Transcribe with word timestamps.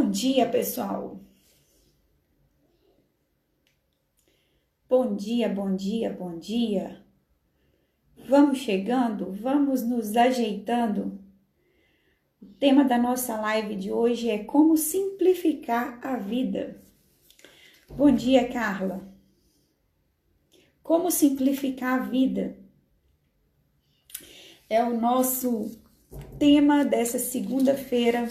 Bom 0.00 0.10
dia, 0.10 0.48
pessoal. 0.48 1.20
Bom 4.88 5.14
dia, 5.14 5.46
bom 5.46 5.76
dia, 5.76 6.10
bom 6.10 6.38
dia. 6.38 7.04
Vamos 8.26 8.60
chegando, 8.60 9.30
vamos 9.30 9.82
nos 9.82 10.16
ajeitando. 10.16 11.20
O 12.40 12.46
tema 12.46 12.82
da 12.82 12.96
nossa 12.96 13.38
live 13.42 13.76
de 13.76 13.92
hoje 13.92 14.30
é 14.30 14.42
como 14.42 14.74
simplificar 14.74 16.00
a 16.02 16.16
vida. 16.16 16.82
Bom 17.86 18.10
dia, 18.10 18.50
Carla. 18.50 19.06
Como 20.82 21.10
simplificar 21.10 22.00
a 22.00 22.04
vida? 22.04 22.56
É 24.66 24.82
o 24.82 24.98
nosso 24.98 25.78
tema 26.38 26.86
dessa 26.86 27.18
segunda-feira. 27.18 28.26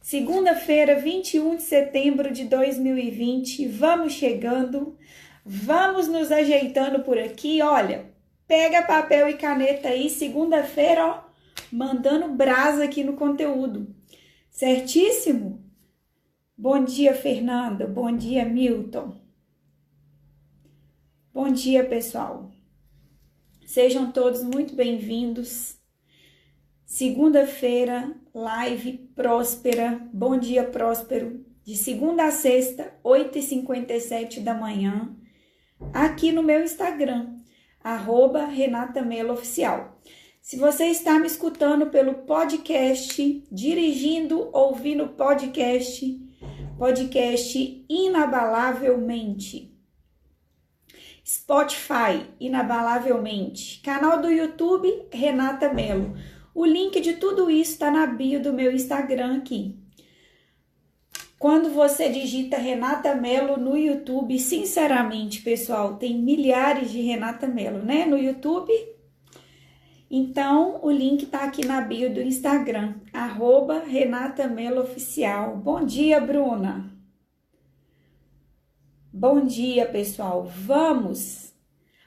Segunda-feira, 0.00 0.98
21 0.98 1.56
de 1.56 1.62
setembro 1.62 2.32
de 2.32 2.44
2020. 2.44 3.68
Vamos 3.68 4.14
chegando, 4.14 4.96
vamos 5.44 6.08
nos 6.08 6.32
ajeitando 6.32 7.04
por 7.04 7.18
aqui. 7.18 7.60
Olha, 7.60 8.10
pega 8.48 8.82
papel 8.82 9.28
e 9.28 9.34
caneta 9.34 9.88
aí, 9.88 10.08
segunda-feira, 10.08 11.06
ó, 11.06 11.24
mandando 11.70 12.28
brasa 12.28 12.84
aqui 12.84 13.04
no 13.04 13.12
conteúdo. 13.12 13.94
Certíssimo? 14.50 15.62
Bom 16.56 16.82
dia, 16.82 17.14
Fernanda. 17.14 17.86
Bom 17.86 18.10
dia, 18.16 18.44
Milton. 18.44 19.20
Bom 21.32 21.52
dia, 21.52 21.84
pessoal. 21.84 22.50
Sejam 23.66 24.10
todos 24.10 24.42
muito 24.42 24.74
bem-vindos. 24.74 25.78
Segunda-feira, 26.84 28.19
live 28.34 29.10
próspera. 29.14 30.00
Bom 30.12 30.38
dia, 30.38 30.64
próspero. 30.64 31.44
De 31.64 31.76
segunda 31.76 32.24
a 32.26 32.30
sexta, 32.30 32.92
8h57 33.04 34.42
da 34.42 34.54
manhã, 34.54 35.14
aqui 35.92 36.32
no 36.32 36.42
meu 36.42 36.62
Instagram, 36.64 37.36
arroba 37.82 38.46
Renata 38.46 39.02
Mello 39.02 39.34
Oficial. 39.34 40.00
Se 40.40 40.56
você 40.56 40.86
está 40.86 41.18
me 41.18 41.26
escutando 41.26 41.86
pelo 41.86 42.14
podcast, 42.14 43.44
dirigindo, 43.52 44.48
ouvindo 44.52 45.08
podcast, 45.08 46.18
podcast 46.78 47.84
Inabalavelmente. 47.88 49.70
Spotify, 51.24 52.26
Inabalavelmente. 52.40 53.80
Canal 53.82 54.20
do 54.20 54.30
YouTube, 54.30 55.06
Renata 55.12 55.72
Mello. 55.72 56.16
O 56.54 56.64
link 56.64 57.00
de 57.00 57.14
tudo 57.14 57.50
isso 57.50 57.72
está 57.72 57.90
na 57.90 58.06
bio 58.06 58.42
do 58.42 58.52
meu 58.52 58.72
Instagram 58.72 59.38
aqui. 59.38 59.78
Quando 61.38 61.70
você 61.70 62.10
digita 62.10 62.58
Renata 62.58 63.14
Mello 63.14 63.56
no 63.56 63.76
YouTube, 63.76 64.38
sinceramente, 64.38 65.40
pessoal, 65.40 65.96
tem 65.96 66.18
milhares 66.18 66.90
de 66.90 67.00
Renata 67.00 67.46
Mello, 67.46 67.78
né? 67.78 68.04
No 68.04 68.18
YouTube. 68.18 68.72
Então, 70.10 70.80
o 70.82 70.90
link 70.90 71.24
tá 71.26 71.44
aqui 71.44 71.64
na 71.64 71.80
bio 71.80 72.12
do 72.12 72.20
Instagram, 72.20 72.96
arroba 73.12 73.78
Renata 73.78 74.48
Mello 74.48 74.82
Oficial. 74.82 75.56
Bom 75.56 75.84
dia, 75.84 76.20
Bruna. 76.20 76.92
Bom 79.12 79.46
dia, 79.46 79.86
pessoal. 79.86 80.44
Vamos 80.44 81.54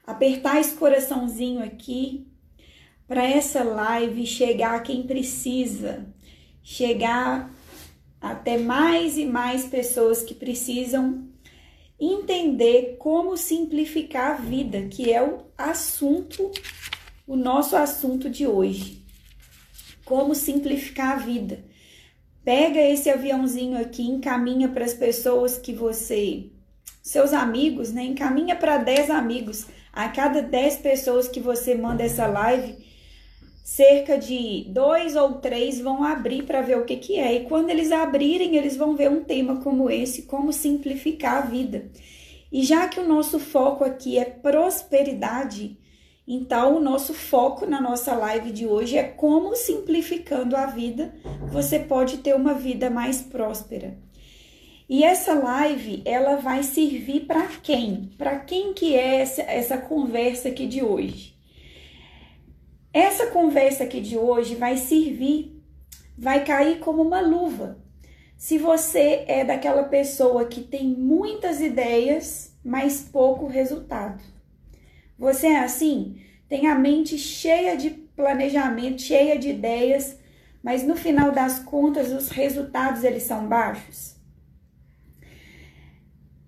apertar 0.06 0.60
esse 0.60 0.76
coraçãozinho 0.76 1.64
aqui 1.64 2.33
para 3.08 3.24
essa 3.24 3.64
live 3.64 4.26
chegar 4.26 4.76
a 4.76 4.80
quem 4.80 5.04
precisa, 5.04 6.06
chegar 6.62 7.54
até 8.20 8.58
mais 8.58 9.18
e 9.18 9.26
mais 9.26 9.66
pessoas 9.66 10.24
que 10.24 10.34
precisam 10.34 11.28
entender 12.00 12.96
como 12.98 13.38
simplificar 13.38 14.32
a 14.32 14.36
vida, 14.36 14.88
que 14.90 15.12
é 15.12 15.22
o 15.22 15.46
assunto, 15.58 16.52
o 17.28 17.36
nosso 17.36 17.76
assunto 17.76 18.30
de 18.30 18.48
hoje. 18.48 19.04
Como 20.06 20.36
simplificar 20.36 21.14
a 21.14 21.16
vida. 21.18 21.64
Pega 22.44 22.80
esse 22.80 23.10
aviãozinho 23.10 23.80
aqui, 23.80 24.04
encaminha 24.04 24.68
para 24.68 24.84
as 24.84 24.94
pessoas 24.94 25.58
que 25.58 25.72
você, 25.72 26.50
seus 27.02 27.32
amigos, 27.32 27.94
né? 27.94 28.04
Encaminha 28.04 28.56
para 28.56 28.78
10 28.78 29.10
amigos. 29.10 29.68
A 29.94 30.10
cada 30.10 30.42
10 30.42 30.78
pessoas 30.78 31.28
que 31.28 31.40
você 31.40 31.74
manda 31.76 32.04
essa 32.04 32.28
live, 32.28 32.76
cerca 33.64 34.18
de 34.18 34.66
dois 34.68 35.16
ou 35.16 35.36
três 35.36 35.80
vão 35.80 36.04
abrir 36.04 36.44
para 36.44 36.62
ver 36.62 36.78
o 36.78 36.84
que, 36.84 36.98
que 36.98 37.18
é. 37.18 37.34
E 37.34 37.46
quando 37.46 37.70
eles 37.70 37.92
abrirem, 37.94 38.58
eles 38.58 38.76
vão 38.76 38.96
ver 38.96 39.10
um 39.10 39.24
tema 39.24 39.62
como 39.62 39.90
esse, 39.90 40.24
como 40.24 40.52
simplificar 40.52 41.38
a 41.38 41.46
vida. 41.46 41.90
E 42.52 42.62
já 42.62 42.88
que 42.90 43.00
o 43.00 43.08
nosso 43.08 43.40
foco 43.40 43.84
aqui 43.84 44.20
é 44.20 44.26
prosperidade, 44.26 45.78
então 46.28 46.76
o 46.76 46.80
nosso 46.80 47.14
foco 47.14 47.66
na 47.66 47.82
nossa 47.82 48.14
live 48.14 48.52
de 48.52 48.68
hoje 48.68 48.98
é 48.98 49.04
como 49.04 49.56
simplificando 49.56 50.56
a 50.56 50.68
vida 50.68 51.14
você 51.52 51.80
pode 51.80 52.18
ter 52.18 52.36
uma 52.36 52.54
vida 52.54 52.90
mais 52.90 53.22
próspera. 53.22 53.98
E 54.88 55.04
essa 55.04 55.34
live, 55.34 56.02
ela 56.06 56.36
vai 56.36 56.62
servir 56.62 57.22
para 57.22 57.48
quem? 57.48 58.12
Para 58.18 58.40
quem 58.40 58.74
que 58.74 58.94
é 58.94 59.22
essa, 59.22 59.42
essa 59.42 59.78
conversa 59.78 60.50
aqui 60.50 60.68
de 60.68 60.84
hoje? 60.84 61.33
Essa 62.94 63.26
conversa 63.32 63.86
aqui 63.86 64.00
de 64.00 64.16
hoje 64.16 64.54
vai 64.54 64.78
servir, 64.78 65.60
vai 66.16 66.46
cair 66.46 66.78
como 66.78 67.02
uma 67.02 67.22
luva. 67.22 67.82
Se 68.38 68.60
você 68.60 69.24
é 69.28 69.44
daquela 69.44 69.86
pessoa 69.86 70.46
que 70.46 70.62
tem 70.62 70.86
muitas 70.86 71.60
ideias, 71.60 72.56
mas 72.64 73.02
pouco 73.02 73.48
resultado. 73.48 74.24
Você 75.18 75.48
é 75.48 75.60
assim? 75.60 76.22
Tem 76.48 76.68
a 76.68 76.76
mente 76.76 77.18
cheia 77.18 77.76
de 77.76 77.90
planejamento, 77.90 79.02
cheia 79.02 79.40
de 79.40 79.50
ideias, 79.50 80.20
mas 80.62 80.84
no 80.84 80.96
final 80.96 81.32
das 81.32 81.58
contas 81.58 82.12
os 82.12 82.30
resultados 82.30 83.04
eles 83.04 83.24
são 83.24 83.48
baixos. 83.48 84.18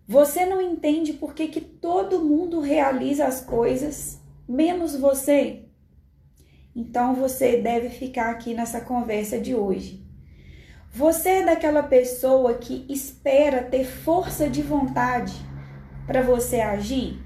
Você 0.08 0.46
não 0.46 0.62
entende 0.62 1.14
por 1.14 1.34
que, 1.34 1.48
que 1.48 1.62
todo 1.62 2.24
mundo 2.24 2.60
realiza 2.60 3.26
as 3.26 3.42
coisas, 3.42 4.22
menos 4.48 4.96
você. 4.96 5.65
Então 6.76 7.16
você 7.16 7.58
deve 7.62 7.90
ficar 7.90 8.32
aqui 8.32 8.54
nessa 8.54 8.82
conversa 8.82 9.40
de 9.40 9.56
hoje. 9.56 10.04
Você 10.92 11.30
é 11.30 11.46
daquela 11.46 11.82
pessoa 11.82 12.56
que 12.56 12.86
espera 12.90 13.64
ter 13.64 13.86
força 13.86 14.50
de 14.50 14.62
vontade 14.62 15.34
para 16.06 16.22
você 16.22 16.60
agir? 16.60 17.24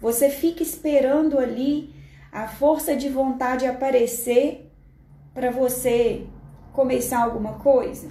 Você 0.00 0.28
fica 0.28 0.62
esperando 0.62 1.38
ali 1.38 1.94
a 2.32 2.48
força 2.48 2.96
de 2.96 3.08
vontade 3.08 3.64
aparecer 3.64 4.72
para 5.32 5.52
você 5.52 6.26
começar 6.72 7.22
alguma 7.22 7.60
coisa? 7.60 8.08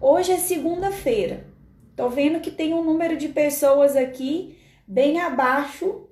Hoje 0.00 0.32
é 0.32 0.38
segunda-feira. 0.38 1.46
Tô 1.94 2.08
vendo 2.08 2.40
que 2.40 2.50
tem 2.50 2.74
um 2.74 2.82
número 2.82 3.16
de 3.16 3.28
pessoas 3.28 3.94
aqui 3.94 4.58
bem 4.86 5.20
abaixo 5.20 6.08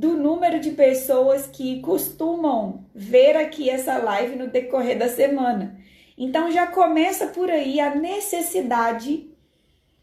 do 0.00 0.16
número 0.16 0.58
de 0.58 0.70
pessoas 0.70 1.46
que 1.46 1.78
costumam 1.82 2.86
ver 2.94 3.36
aqui 3.36 3.68
essa 3.68 3.98
live 3.98 4.34
no 4.34 4.46
decorrer 4.46 4.98
da 4.98 5.10
semana. 5.10 5.78
Então 6.16 6.50
já 6.50 6.66
começa 6.66 7.26
por 7.26 7.50
aí 7.50 7.78
a 7.78 7.94
necessidade 7.94 9.28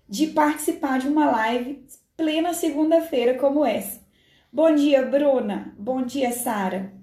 de 0.08 0.28
participar 0.28 1.00
de 1.00 1.08
uma 1.08 1.32
live 1.32 1.84
plena 2.16 2.54
segunda-feira 2.54 3.40
como 3.40 3.66
essa. 3.66 4.00
Bom 4.54 4.76
dia, 4.76 5.02
Bruna. 5.02 5.74
Bom 5.80 6.04
dia, 6.04 6.32
Sara. 6.32 6.94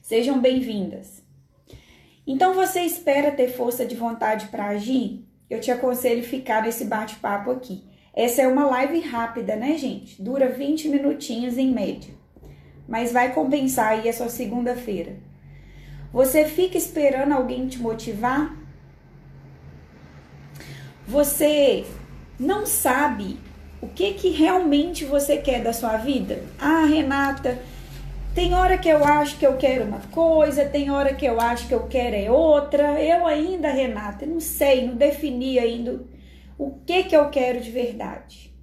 Sejam 0.00 0.38
bem-vindas. 0.38 1.24
Então 2.24 2.54
você 2.54 2.82
espera 2.82 3.32
ter 3.32 3.48
força 3.48 3.84
de 3.84 3.96
vontade 3.96 4.46
para 4.46 4.68
agir? 4.68 5.26
Eu 5.50 5.60
te 5.60 5.72
aconselho 5.72 6.22
ficar 6.22 6.62
nesse 6.62 6.84
bate-papo 6.84 7.50
aqui. 7.50 7.89
Essa 8.20 8.42
é 8.42 8.46
uma 8.46 8.66
live 8.66 9.00
rápida, 9.00 9.56
né, 9.56 9.78
gente? 9.78 10.20
Dura 10.20 10.46
20 10.46 10.90
minutinhos 10.90 11.56
em 11.56 11.72
média. 11.72 12.12
Mas 12.86 13.12
vai 13.12 13.32
compensar 13.32 13.92
aí 13.92 14.10
a 14.10 14.12
sua 14.12 14.28
segunda-feira. 14.28 15.16
Você 16.12 16.44
fica 16.44 16.76
esperando 16.76 17.32
alguém 17.32 17.66
te 17.66 17.78
motivar? 17.78 18.54
Você 21.08 21.86
não 22.38 22.66
sabe 22.66 23.38
o 23.80 23.88
que 23.88 24.12
que 24.12 24.28
realmente 24.28 25.06
você 25.06 25.38
quer 25.38 25.62
da 25.62 25.72
sua 25.72 25.96
vida? 25.96 26.42
Ah, 26.58 26.84
Renata, 26.84 27.58
tem 28.34 28.52
hora 28.52 28.76
que 28.76 28.90
eu 28.90 29.02
acho 29.02 29.38
que 29.38 29.46
eu 29.46 29.56
quero 29.56 29.86
uma 29.86 30.00
coisa, 30.10 30.66
tem 30.66 30.90
hora 30.90 31.14
que 31.14 31.24
eu 31.24 31.40
acho 31.40 31.66
que 31.66 31.74
eu 31.74 31.86
quero 31.86 32.14
é 32.14 32.30
outra. 32.30 33.02
Eu 33.02 33.26
ainda, 33.26 33.70
Renata, 33.70 34.26
não 34.26 34.40
sei, 34.40 34.86
não 34.86 34.94
defini 34.94 35.58
ainda 35.58 36.19
o 36.60 36.72
que 36.84 37.04
que 37.04 37.16
eu 37.16 37.30
quero 37.30 37.58
de 37.58 37.70
verdade. 37.70 38.54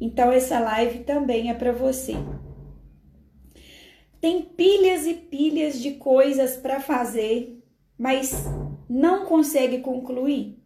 Então 0.00 0.32
essa 0.32 0.58
live 0.58 1.00
também 1.00 1.50
é 1.50 1.54
para 1.54 1.70
você. 1.70 2.14
Tem 4.18 4.40
pilhas 4.40 5.06
e 5.06 5.12
pilhas 5.12 5.78
de 5.78 5.92
coisas 5.92 6.56
para 6.56 6.80
fazer, 6.80 7.62
mas 7.98 8.32
não 8.88 9.26
consegue 9.26 9.80
concluir? 9.80 10.58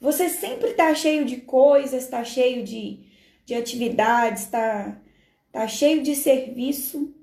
Você 0.00 0.28
sempre 0.28 0.70
está 0.70 0.92
cheio 0.92 1.24
de 1.24 1.36
coisas, 1.36 2.02
está 2.02 2.24
cheio 2.24 2.64
de, 2.64 3.06
de 3.46 3.54
atividades, 3.54 4.42
está 4.42 5.00
tá 5.52 5.68
cheio 5.68 6.02
de 6.02 6.16
serviço 6.16 7.14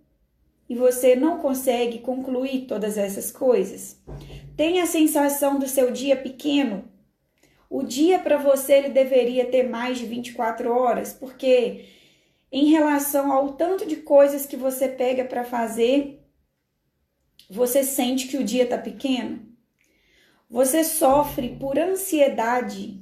e 0.69 0.73
você 0.73 1.17
não 1.17 1.39
consegue 1.39 1.99
concluir 1.99 2.65
todas 2.65 2.97
essas 2.97 3.29
coisas? 3.29 4.01
Tem 4.55 4.79
a 4.79 4.85
sensação 4.85 5.59
do 5.59 5.67
seu 5.67 5.91
dia 5.91 6.15
pequeno? 6.15 6.90
O 7.73 7.83
dia 7.83 8.19
para 8.19 8.35
você 8.35 8.73
ele 8.73 8.89
deveria 8.89 9.49
ter 9.49 9.63
mais 9.63 9.97
de 9.97 10.05
24 10.05 10.69
horas, 10.69 11.13
porque 11.13 11.85
em 12.51 12.65
relação 12.65 13.31
ao 13.31 13.53
tanto 13.53 13.87
de 13.87 13.95
coisas 13.95 14.45
que 14.45 14.57
você 14.57 14.89
pega 14.89 15.23
para 15.23 15.45
fazer, 15.45 16.21
você 17.49 17.81
sente 17.81 18.27
que 18.27 18.35
o 18.35 18.43
dia 18.43 18.65
está 18.65 18.77
pequeno? 18.77 19.47
Você 20.49 20.83
sofre 20.83 21.55
por 21.55 21.79
ansiedade. 21.79 23.01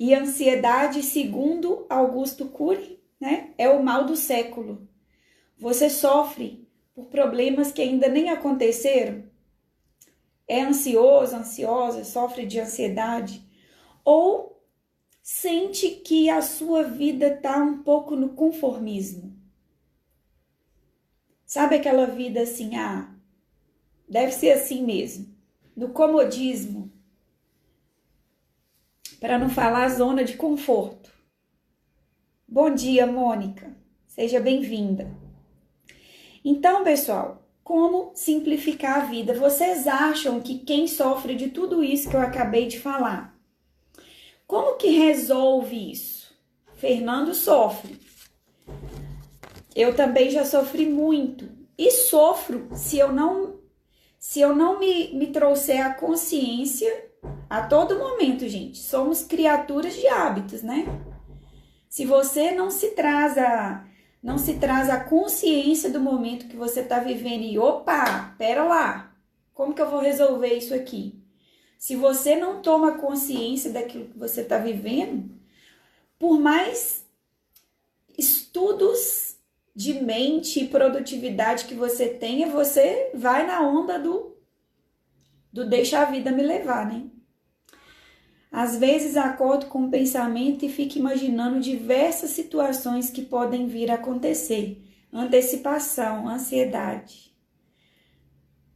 E 0.00 0.14
ansiedade, 0.14 1.02
segundo 1.02 1.84
Augusto 1.90 2.46
Cury, 2.46 2.98
né, 3.20 3.50
é 3.58 3.68
o 3.68 3.82
mal 3.82 4.06
do 4.06 4.16
século. 4.16 4.88
Você 5.58 5.90
sofre 5.90 6.66
por 6.94 7.08
problemas 7.08 7.70
que 7.70 7.82
ainda 7.82 8.08
nem 8.08 8.30
aconteceram? 8.30 9.30
É 10.46 10.62
ansioso, 10.62 11.36
ansiosa, 11.36 12.04
sofre 12.04 12.46
de 12.46 12.60
ansiedade? 12.60 13.46
Ou 14.04 14.62
sente 15.22 15.88
que 15.90 16.28
a 16.28 16.42
sua 16.42 16.82
vida 16.82 17.28
está 17.28 17.62
um 17.62 17.82
pouco 17.82 18.16
no 18.16 18.30
conformismo? 18.30 19.36
Sabe 21.44 21.76
aquela 21.76 22.06
vida 22.06 22.42
assim, 22.42 22.76
ah, 22.76 23.14
deve 24.08 24.32
ser 24.32 24.52
assim 24.52 24.82
mesmo 24.84 25.32
no 25.76 25.90
comodismo, 25.90 26.92
para 29.20 29.38
não 29.38 29.48
falar 29.48 29.88
zona 29.88 30.24
de 30.24 30.36
conforto. 30.36 31.10
Bom 32.46 32.74
dia, 32.74 33.06
Mônica. 33.06 33.74
Seja 34.06 34.40
bem-vinda. 34.40 35.10
Então, 36.44 36.84
pessoal, 36.84 37.41
como 37.62 38.12
simplificar 38.14 39.02
a 39.02 39.04
vida? 39.04 39.34
Vocês 39.34 39.86
acham 39.86 40.40
que 40.40 40.58
quem 40.58 40.86
sofre 40.86 41.34
de 41.34 41.48
tudo 41.48 41.82
isso 41.82 42.08
que 42.10 42.16
eu 42.16 42.20
acabei 42.20 42.66
de 42.66 42.80
falar, 42.80 43.36
como 44.46 44.76
que 44.76 44.88
resolve 44.88 45.92
isso? 45.92 46.34
Fernando 46.74 47.34
sofre. 47.34 47.98
Eu 49.74 49.94
também 49.94 50.30
já 50.30 50.44
sofri 50.44 50.86
muito 50.86 51.48
e 51.78 51.90
sofro 51.90 52.68
se 52.74 52.98
eu 52.98 53.12
não 53.12 53.60
se 54.18 54.40
eu 54.40 54.54
não 54.54 54.78
me, 54.78 55.12
me 55.14 55.28
trouxer 55.28 55.84
a 55.84 55.94
consciência 55.94 57.10
a 57.50 57.62
todo 57.66 57.98
momento, 57.98 58.48
gente, 58.48 58.78
somos 58.78 59.22
criaturas 59.22 59.94
de 59.94 60.06
hábitos, 60.06 60.62
né? 60.62 60.86
Se 61.88 62.04
você 62.06 62.52
não 62.52 62.70
se 62.70 62.90
traz 62.90 63.36
a 63.36 63.84
não 64.22 64.38
se 64.38 64.54
traz 64.54 64.88
a 64.88 65.00
consciência 65.00 65.90
do 65.90 65.98
momento 65.98 66.46
que 66.46 66.56
você 66.56 66.80
está 66.80 67.00
vivendo 67.00 67.42
e 67.42 67.58
opa, 67.58 68.34
pera 68.38 68.62
lá, 68.64 69.14
como 69.52 69.74
que 69.74 69.82
eu 69.82 69.90
vou 69.90 70.00
resolver 70.00 70.54
isso 70.54 70.72
aqui? 70.72 71.20
Se 71.76 71.96
você 71.96 72.36
não 72.36 72.62
toma 72.62 72.98
consciência 72.98 73.72
daquilo 73.72 74.06
que 74.06 74.18
você 74.18 74.42
está 74.42 74.58
vivendo, 74.58 75.34
por 76.18 76.38
mais 76.38 77.04
estudos 78.16 79.36
de 79.74 79.94
mente 79.94 80.60
e 80.60 80.68
produtividade 80.68 81.64
que 81.64 81.74
você 81.74 82.08
tenha, 82.08 82.46
você 82.46 83.10
vai 83.14 83.44
na 83.44 83.60
onda 83.66 83.98
do, 83.98 84.36
do 85.52 85.68
deixa 85.68 86.00
a 86.00 86.04
vida 86.04 86.30
me 86.30 86.42
levar, 86.42 86.86
né? 86.86 87.06
Às 88.52 88.76
vezes 88.76 89.16
acordo 89.16 89.64
com 89.66 89.86
o 89.86 89.90
pensamento 89.90 90.62
e 90.62 90.68
fico 90.68 90.98
imaginando 90.98 91.58
diversas 91.58 92.32
situações 92.32 93.08
que 93.08 93.22
podem 93.22 93.66
vir 93.66 93.90
a 93.90 93.94
acontecer. 93.94 94.84
Antecipação, 95.10 96.28
ansiedade. 96.28 97.34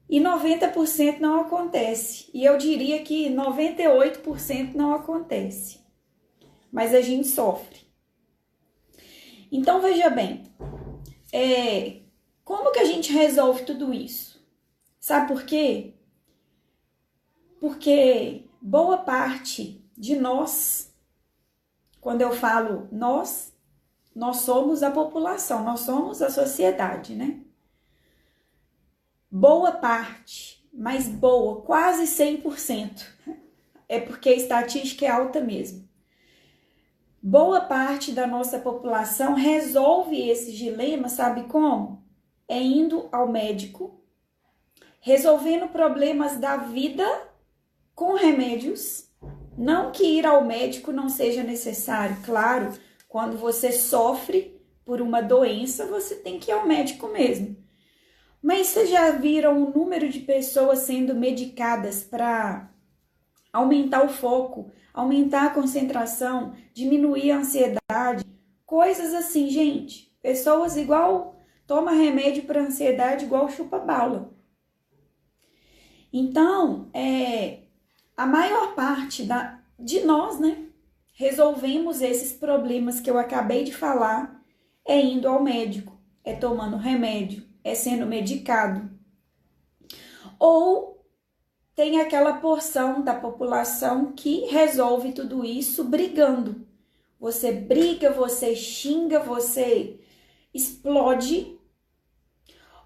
E 0.09 0.19
90% 0.19 1.19
não 1.19 1.41
acontece. 1.41 2.31
E 2.33 2.43
eu 2.43 2.57
diria 2.57 3.03
que 3.03 3.29
98% 3.29 4.75
não 4.75 4.95
acontece. 4.95 5.81
Mas 6.73 6.95
a 6.95 7.03
gente 7.03 7.27
sofre. 7.27 7.81
Então 9.53 9.83
veja 9.83 10.09
bem, 10.09 10.45
é, 11.31 12.01
como 12.43 12.73
que 12.73 12.79
a 12.79 12.85
gente 12.85 13.13
resolve 13.13 13.65
tudo 13.65 13.93
isso? 13.93 14.43
Sabe 14.99 15.29
por 15.29 15.45
quê? 15.45 15.95
Porque 17.61 18.46
boa 18.61 18.99
parte 18.99 19.85
de 19.97 20.17
nós, 20.17 20.93
quando 22.01 22.23
eu 22.23 22.33
falo 22.33 22.89
nós, 22.91 23.55
nós 24.15 24.39
somos 24.39 24.83
a 24.83 24.91
população, 24.91 25.63
nós 25.63 25.81
somos 25.81 26.23
a 26.23 26.31
sociedade, 26.31 27.15
né? 27.15 27.41
Boa 29.31 29.73
parte, 29.73 30.67
mas 30.73 31.09
boa, 31.09 31.63
quase 31.63 32.05
100%. 32.05 33.07
É 33.89 34.01
porque 34.01 34.31
a 34.31 34.35
estatística 34.35 35.07
é 35.07 35.09
alta 35.09 35.41
mesmo 35.41 35.87
boa 37.29 37.61
parte 37.61 38.13
da 38.13 38.25
nossa 38.25 38.57
população 38.61 39.35
resolve 39.35 40.17
esses 40.31 40.55
dilemas, 40.55 41.11
sabe 41.11 41.43
como? 41.49 42.01
É 42.47 42.63
indo 42.63 43.09
ao 43.11 43.27
médico, 43.27 44.01
resolvendo 45.01 45.67
problemas 45.67 46.37
da 46.37 46.57
vida 46.57 47.05
com 47.97 48.15
remédios. 48.15 49.09
Não 49.57 49.91
que 49.91 50.05
ir 50.05 50.27
ao 50.27 50.45
médico 50.45 50.93
não 50.93 51.09
seja 51.09 51.43
necessário, 51.43 52.19
claro, 52.23 52.75
quando 53.09 53.39
você 53.39 53.73
sofre 53.73 54.61
por 54.85 55.01
uma 55.01 55.23
doença, 55.23 55.87
você 55.87 56.15
tem 56.17 56.39
que 56.39 56.51
ir 56.51 56.55
ao 56.55 56.69
médico 56.69 57.09
mesmo. 57.09 57.57
Mas 58.43 58.69
vocês 58.69 58.91
já 58.91 59.11
viram 59.13 59.65
o 59.65 59.71
número 59.73 60.11
de 60.11 60.21
pessoas 60.21 60.81
sendo 60.81 61.15
medicadas 61.15 62.05
para 62.05 62.71
aumentar 63.51 64.05
o 64.05 64.11
foco, 64.11 64.71
aumentar 64.93 65.47
a 65.47 65.51
concentração, 65.51 66.55
diminuir 66.75 67.31
a 67.31 67.39
ansiedade, 67.39 68.25
coisas 68.67 69.15
assim, 69.15 69.49
gente. 69.49 70.15
Pessoas 70.21 70.77
igual 70.77 71.35
toma 71.67 71.93
remédio 71.93 72.45
para 72.45 72.61
ansiedade 72.61 73.25
igual 73.25 73.49
chupa 73.49 73.79
bala. 73.79 74.37
Então, 76.13 76.91
é, 76.95 77.66
a 78.17 78.27
maior 78.27 78.75
parte 78.75 79.25
da, 79.25 79.61
de 79.79 80.01
nós, 80.01 80.41
né, 80.41 80.67
resolvemos 81.13 82.01
esses 82.01 82.33
problemas 82.33 83.01
que 83.01 83.11
eu 83.11 83.19
acabei 83.19 83.65
de 83.65 83.75
falar 83.75 84.43
é 84.85 85.01
indo 85.01 85.29
ao 85.29 85.43
médico, 85.43 86.01
é 86.25 86.35
tomando 86.35 86.77
remédio, 86.77 87.47
é 87.63 87.75
sendo 87.75 88.07
medicado. 88.07 88.91
Ou 90.39 91.05
tem 91.75 92.01
aquela 92.01 92.39
porção 92.39 93.03
da 93.03 93.15
população 93.15 94.13
que 94.13 94.47
resolve 94.47 95.13
tudo 95.13 95.45
isso 95.45 95.85
brigando. 95.85 96.67
Você 97.21 97.53
briga, 97.53 98.11
você 98.11 98.55
xinga, 98.55 99.19
você 99.19 100.01
explode, 100.55 101.59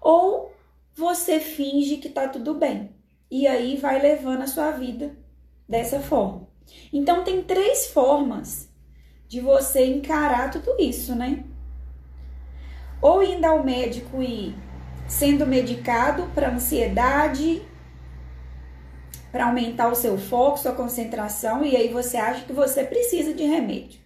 ou 0.01 0.51
você 0.93 1.39
finge 1.39 1.97
que 1.97 2.09
tá 2.09 2.27
tudo 2.27 2.53
bem. 2.53 3.00
E 3.31 3.47
aí 3.47 3.77
vai 3.77 4.01
levando 4.01 4.41
a 4.41 4.47
sua 4.47 4.71
vida 4.71 5.15
dessa 5.67 6.01
forma. 6.01 6.49
Então 6.91 7.23
tem 7.23 7.41
três 7.41 7.87
formas 7.87 8.69
de 9.25 9.39
você 9.39 9.85
encarar 9.85 10.51
tudo 10.51 10.75
isso, 10.77 11.15
né? 11.15 11.45
Ou 13.01 13.23
indo 13.23 13.45
ao 13.45 13.63
médico 13.63 14.21
e 14.21 14.53
sendo 15.07 15.47
medicado 15.47 16.23
para 16.35 16.51
ansiedade, 16.51 17.61
para 19.31 19.45
aumentar 19.45 19.89
o 19.89 19.95
seu 19.95 20.17
foco, 20.17 20.59
sua 20.59 20.73
concentração, 20.73 21.63
e 21.63 21.75
aí 21.75 21.87
você 21.87 22.17
acha 22.17 22.43
que 22.45 22.51
você 22.51 22.83
precisa 22.83 23.33
de 23.33 23.43
remédio. 23.43 24.01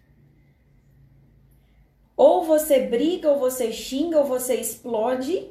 Ou 2.15 2.45
você 2.45 2.81
briga, 2.81 3.29
ou 3.29 3.39
você 3.39 3.71
xinga, 3.71 4.19
ou 4.19 4.25
você 4.25 4.55
explode, 4.55 5.49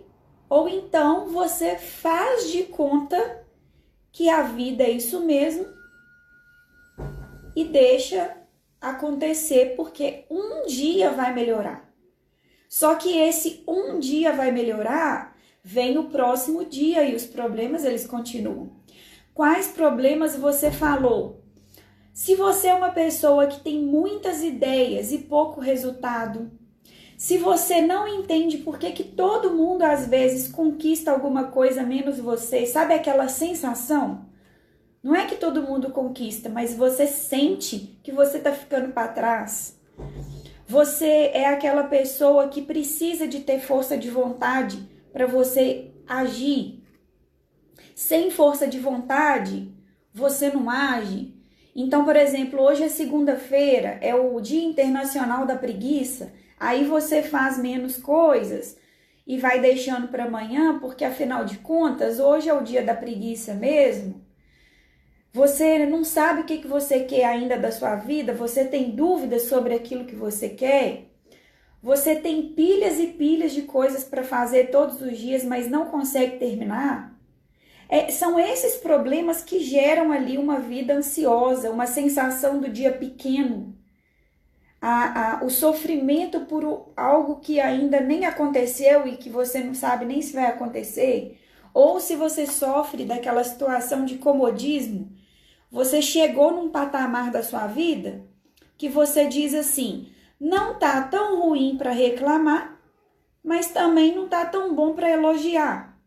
ou 0.49 0.69
então 0.69 1.29
você 1.29 1.77
faz 1.77 2.51
de 2.53 2.63
conta 2.63 3.44
que 4.15 4.31
a 4.31 4.43
vida 4.43 4.85
é 4.85 4.91
isso 4.93 5.21
mesmo 5.27 5.67
e 7.57 7.65
deixa 7.65 8.37
acontecer 8.81 9.75
porque 9.77 10.25
um 10.31 10.65
dia 10.67 11.11
vai 11.11 11.35
melhorar. 11.35 11.93
Só 12.69 12.95
que 12.95 13.19
esse 13.19 13.65
um 13.67 13.99
dia 13.99 14.33
vai 14.33 14.53
melhorar, 14.53 15.37
vem 15.65 15.99
o 15.99 16.11
próximo 16.11 16.65
dia 16.65 17.05
e 17.05 17.17
os 17.17 17.27
problemas 17.27 17.85
eles 17.85 18.07
continuam. 18.07 18.71
Quais 19.35 19.67
problemas 19.67 20.37
você 20.37 20.71
falou? 20.71 21.43
Se 22.13 22.37
você 22.37 22.69
é 22.69 22.75
uma 22.75 22.91
pessoa 22.91 23.49
que 23.49 23.61
tem 23.61 23.83
muitas 23.83 24.45
ideias 24.45 25.11
e 25.11 25.19
pouco 25.19 25.61
resultado, 25.61 26.53
Se 27.17 27.39
você 27.39 27.81
não 27.81 28.09
entende 28.09 28.59
por 28.59 28.79
que, 28.79 28.91
que 28.91 29.05
todo 29.05 29.55
mundo 29.55 29.83
às 29.83 30.07
vezes 30.07 30.49
conquista 30.49 31.11
alguma 31.11 31.45
coisa 31.45 31.83
menos 31.83 32.19
você, 32.19 32.67
sabe 32.67 32.95
aquela 32.95 33.29
sensação? 33.29 34.27
Não 35.03 35.15
é 35.15 35.27
que 35.27 35.37
todo 35.37 35.63
mundo 35.63 35.91
conquista, 35.91 36.49
mas 36.49 36.75
você 36.75 37.07
sente 37.07 37.99
que 38.03 38.11
você 38.11 38.39
está 38.39 38.53
ficando 38.53 38.93
para 38.93 39.09
trás. 39.09 39.79
Você 40.67 41.31
é 41.35 41.47
aquela 41.47 41.85
pessoa 41.85 42.49
que 42.49 42.63
precisa 42.63 43.29
de 43.29 43.41
ter 43.41 43.61
força 43.61 43.99
de 43.99 44.11
vontade 44.11 44.89
para 45.13 45.27
você 45.27 45.93
agir. 46.09 46.83
Sem 47.95 48.31
força 48.31 48.67
de 48.67 48.81
vontade, 48.81 49.71
você 50.13 50.51
não 50.51 50.71
age. 50.71 51.35
Então, 51.77 52.05
por 52.05 52.17
exemplo, 52.17 52.61
hoje 52.63 52.85
é 52.85 52.89
segunda-feira, 52.89 53.99
é 54.01 54.15
o 54.15 54.41
Dia 54.41 54.65
Internacional 54.65 55.45
da 55.45 55.57
Preguiça. 55.57 56.33
Aí 56.59 56.85
você 56.85 57.23
faz 57.23 57.59
menos 57.59 57.97
coisas 57.97 58.77
e 59.27 59.39
vai 59.39 59.61
deixando 59.61 60.09
para 60.09 60.25
amanhã, 60.25 60.79
porque 60.79 61.05
afinal 61.05 61.45
de 61.45 61.59
contas, 61.59 62.21
hoje 62.21 62.49
é 62.49 62.55
o 62.55 62.63
dia 62.63 62.83
da 62.83 62.95
preguiça 62.95 63.55
mesmo. 63.55 64.25
Você 65.33 65.85
não 65.87 66.05
sabe 66.05 66.43
o 66.43 66.45
que, 66.45 66.59
que 66.59 66.69
você 66.69 67.01
quer 67.01 67.25
ainda 67.25 67.59
da 67.59 67.73
sua 67.73 67.97
vida, 67.97 68.33
você 68.33 68.65
tem 68.65 68.93
dúvidas 68.93 69.43
sobre 69.43 69.75
aquilo 69.75 70.05
que 70.05 70.15
você 70.15 70.49
quer. 70.49 71.11
Você 71.83 72.17
tem 72.17 72.55
pilhas 72.55 72.99
e 72.99 73.09
pilhas 73.09 73.53
de 73.53 73.63
coisas 73.63 74.05
para 74.05 74.23
fazer 74.23 74.71
todos 74.71 75.03
os 75.03 75.19
dias, 75.19 75.45
mas 75.45 75.69
não 75.69 75.87
consegue 75.87 76.39
terminar. 76.39 77.15
É, 77.89 78.11
são 78.11 78.39
esses 78.39 78.77
problemas 78.77 79.43
que 79.43 79.61
geram 79.61 80.11
ali 80.11 80.39
uma 80.39 80.59
vida 80.61 80.95
ansiosa, 80.95 81.71
uma 81.71 81.87
sensação 81.87 82.59
do 82.59 82.71
dia 82.71 82.93
pequeno, 82.93 83.74
a, 84.87 85.39
a, 85.39 85.45
o 85.45 85.49
sofrimento 85.49 86.41
por 86.41 86.93
algo 86.95 87.37
que 87.37 87.59
ainda 87.59 88.01
nem 88.01 88.27
aconteceu 88.27 89.07
e 89.07 89.17
que 89.17 89.31
você 89.31 89.65
não 89.65 89.73
sabe 89.73 90.05
nem 90.05 90.21
se 90.21 90.35
vai 90.35 90.45
acontecer, 90.45 91.41
ou 91.73 91.99
se 92.01 92.15
você 92.15 92.47
sofre 92.47 93.07
daquela 93.07 93.43
situação 93.43 94.05
de 94.05 94.19
comodismo, 94.19 95.11
você 95.73 96.03
chegou 96.03 96.53
num 96.53 96.69
patamar 96.69 97.31
da 97.31 97.43
sua 97.43 97.67
vida 97.67 98.27
que 98.77 98.91
você 98.91 99.25
diz 99.25 99.55
assim: 99.55 100.13
não 100.39 100.79
tá 100.79 101.01
tão 101.05 101.41
ruim 101.41 101.79
para 101.79 101.91
reclamar, 101.91 102.79
mas 103.43 103.69
também 103.69 104.15
não 104.15 104.29
tá 104.29 104.45
tão 104.45 104.75
bom 104.75 104.93
para 104.93 105.11
elogiar. 105.11 105.99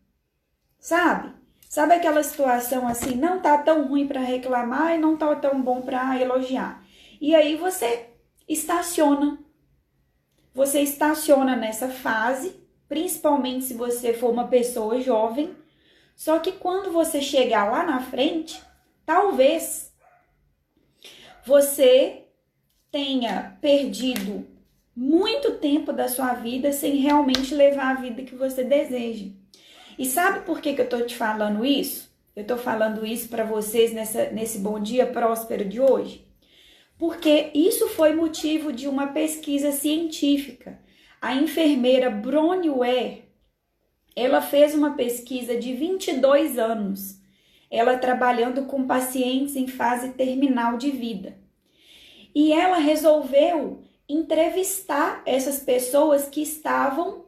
Sabe? 0.80 1.34
Sabe 1.68 1.96
aquela 1.96 2.22
situação 2.22 2.88
assim, 2.88 3.16
não 3.16 3.40
tá 3.40 3.58
tão 3.58 3.88
ruim 3.88 4.08
para 4.08 4.22
reclamar 4.22 4.94
e 4.94 5.00
não 5.00 5.18
tá 5.18 5.36
tão 5.36 5.60
bom 5.60 5.82
para 5.82 6.22
elogiar. 6.22 6.86
E 7.20 7.34
aí 7.34 7.56
você 7.56 8.12
estaciona. 8.48 9.40
Você 10.54 10.82
estaciona 10.82 11.56
nessa 11.56 11.90
fase, 11.90 12.56
principalmente 12.88 13.66
se 13.66 13.74
você 13.74 14.14
for 14.14 14.32
uma 14.32 14.48
pessoa 14.48 15.00
jovem. 15.02 15.56
Só 16.16 16.40
que 16.40 16.54
quando 16.54 16.92
você 16.92 17.22
chegar 17.22 17.70
lá 17.70 17.84
na 17.84 18.00
frente, 18.02 18.62
talvez 19.06 19.94
você 21.46 22.26
tenha 22.92 23.58
perdido 23.62 24.48
muito 24.96 25.54
tempo 25.60 25.94
da 25.94 26.08
sua 26.08 26.34
vida 26.34 26.72
sem 26.74 26.96
realmente 26.96 27.54
levar 27.54 27.96
a 27.96 28.02
vida 28.02 28.24
que 28.24 28.36
você 28.36 28.64
deseja. 28.64 29.28
E 29.98 30.06
sabe 30.06 30.42
por 30.42 30.60
que, 30.60 30.74
que 30.74 30.82
eu 30.82 30.90
tô 30.90 31.02
te 31.02 31.16
falando 31.16 31.64
isso? 31.64 32.12
Eu 32.36 32.46
tô 32.46 32.58
falando 32.58 33.06
isso 33.06 33.30
para 33.30 33.44
vocês 33.44 33.94
nessa, 33.94 34.30
nesse 34.32 34.60
bom 34.60 34.80
dia 34.80 35.08
próspero 35.08 35.66
de 35.66 35.80
hoje? 35.80 36.27
Porque 36.98 37.52
isso 37.54 37.88
foi 37.90 38.16
motivo 38.16 38.74
de 38.74 38.88
uma 38.88 39.08
pesquisa 39.08 39.72
científica. 39.72 40.80
A 41.22 41.36
enfermeira 41.36 42.10
Bronnie 42.10 42.70
Ware, 42.70 43.26
ela 44.16 44.42
fez 44.42 44.74
uma 44.74 44.96
pesquisa 44.96 45.56
de 45.56 45.74
22 45.74 46.58
anos, 46.58 47.20
ela 47.70 47.98
trabalhando 47.98 48.66
com 48.66 48.88
pacientes 48.88 49.56
em 49.56 49.68
fase 49.68 50.14
terminal 50.14 50.78
de 50.78 50.90
vida. 50.90 51.38
E 52.34 52.52
ela 52.52 52.78
resolveu 52.78 53.84
entrevistar 54.10 55.22
essas 55.26 55.60
pessoas 55.60 56.28
que 56.28 56.42
estavam 56.42 57.26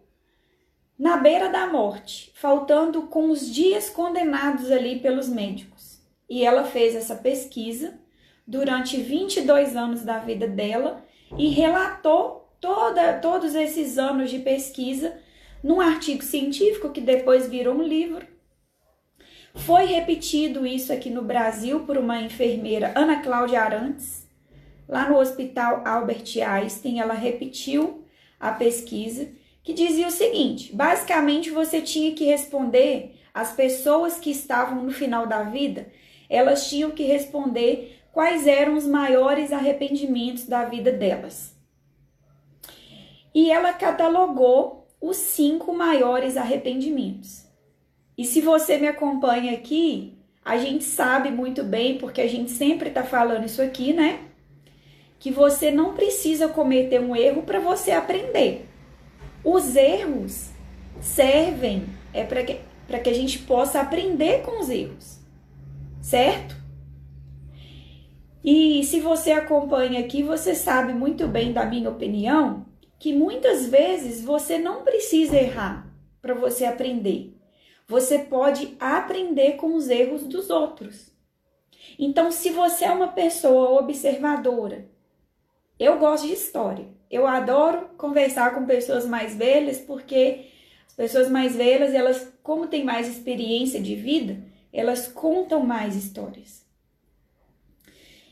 na 0.98 1.18
beira 1.18 1.50
da 1.50 1.68
morte, 1.68 2.32
faltando 2.36 3.04
com 3.04 3.30
os 3.30 3.54
dias 3.54 3.90
condenados 3.90 4.72
ali 4.72 5.00
pelos 5.00 5.30
médicos. 5.30 6.00
E 6.30 6.44
ela 6.44 6.64
fez 6.64 6.96
essa 6.96 7.16
pesquisa 7.16 8.00
durante 8.50 9.00
22 9.00 9.76
anos 9.76 10.02
da 10.04 10.18
vida 10.18 10.48
dela 10.48 11.06
e 11.38 11.50
relatou 11.50 12.52
toda, 12.60 13.14
todos 13.20 13.54
esses 13.54 14.00
anos 14.00 14.32
de 14.32 14.40
pesquisa 14.40 15.16
num 15.64 15.80
artigo 15.80 16.24
científico 16.24 16.90
que 16.90 17.00
depois 17.00 17.48
virou 17.48 17.76
um 17.76 17.84
livro. 17.84 18.26
Foi 19.54 19.86
repetido 19.86 20.66
isso 20.66 20.92
aqui 20.92 21.12
no 21.12 21.22
Brasil 21.22 21.82
por 21.82 21.96
uma 21.96 22.20
enfermeira, 22.22 22.92
Ana 22.96 23.22
Cláudia 23.22 23.62
Arantes, 23.62 24.28
lá 24.88 25.08
no 25.08 25.20
Hospital 25.20 25.84
Albert 25.86 26.42
Einstein. 26.44 27.00
Ela 27.00 27.14
repetiu 27.14 28.04
a 28.40 28.52
pesquisa 28.52 29.30
que 29.64 29.74
dizia 29.74 30.08
o 30.08 30.12
seguinte: 30.12 30.76
basicamente 30.76 31.52
você 31.52 31.82
tinha 31.82 32.16
que 32.16 32.26
responder 32.26 33.16
as 33.32 33.52
pessoas 33.52 34.18
que 34.18 34.32
estavam 34.32 34.84
no 34.84 34.92
final 34.92 35.28
da 35.28 35.44
vida, 35.44 35.88
elas 36.30 36.68
tinham 36.68 36.92
que 36.92 37.04
responder 37.04 37.99
quais 38.12 38.48
eram 38.48 38.76
os 38.76 38.86
maiores 38.86 39.52
arrependimentos 39.52 40.46
da 40.46 40.66
vida 40.66 40.92
delas. 40.92 41.56
E 43.34 43.52
ela 43.52 43.74
catalogou 43.74 44.88
os 45.00 45.18
cinco 45.18 45.74
maiores 45.74 46.36
arrependimentos. 46.36 47.46
E 48.18 48.26
se 48.26 48.42
você 48.42 48.78
me 48.78 48.88
acompanha 48.88 49.54
aqui, 49.54 50.18
a 50.44 50.58
gente 50.58 50.84
sabe 50.84 51.32
muito 51.32 51.64
bem, 51.64 51.98
porque 51.98 52.22
a 52.22 52.28
gente 52.28 52.52
sempre 52.52 52.90
está 52.90 53.04
falando 53.04 53.46
isso 53.46 53.62
aqui, 53.62 53.94
né? 53.94 54.20
Que 55.20 55.32
você 55.32 55.72
não 55.72 55.94
precisa 55.94 56.48
cometer 56.48 57.00
um 57.00 57.16
erro 57.16 57.44
para 57.44 57.60
você 57.60 57.92
aprender. 57.92 58.68
Os 59.44 59.76
erros 59.76 60.50
servem 61.00 61.88
é 62.14 62.24
para 62.24 62.44
que, 62.44 62.60
que 63.04 63.10
a 63.10 63.14
gente 63.14 63.40
possa 63.40 63.80
aprender 63.80 64.42
com 64.42 64.60
os 64.60 64.70
erros, 64.70 65.20
certo? 66.02 66.59
E 68.52 68.84
se 68.84 69.00
você 69.00 69.32
acompanha 69.32 70.00
aqui, 70.00 70.24
você 70.24 70.56
sabe 70.56 70.92
muito 70.92 71.28
bem 71.28 71.54
da 71.54 71.68
minha 71.68 71.88
opinião 71.88 72.66
que 72.98 73.14
muitas 73.14 73.68
vezes 73.68 74.24
você 74.24 74.58
não 74.58 74.84
precisa 74.84 75.38
errar 75.38 75.88
para 76.20 76.34
você 76.34 76.66
aprender. 76.66 77.38
Você 77.88 78.18
pode 78.18 78.76
aprender 78.80 79.52
com 79.52 79.76
os 79.76 79.88
erros 79.88 80.24
dos 80.24 80.50
outros. 80.50 81.12
Então, 82.00 82.32
se 82.32 82.50
você 82.50 82.86
é 82.86 82.92
uma 82.92 83.10
pessoa 83.10 83.80
observadora, 83.80 84.90
eu 85.80 86.00
gosto 86.00 86.26
de 86.26 86.34
história. 86.34 86.88
Eu 87.08 87.28
adoro 87.28 87.92
conversar 88.00 88.56
com 88.56 88.66
pessoas 88.66 89.06
mais 89.06 89.36
velhas 89.36 89.78
porque 89.78 90.48
as 90.88 90.96
pessoas 90.96 91.30
mais 91.30 91.56
velhas, 91.56 91.94
elas, 91.94 92.34
como 92.42 92.66
têm 92.66 92.84
mais 92.84 93.08
experiência 93.08 93.80
de 93.80 93.94
vida, 93.94 94.42
elas 94.74 95.08
contam 95.08 95.64
mais 95.64 95.96
histórias. 95.96 96.59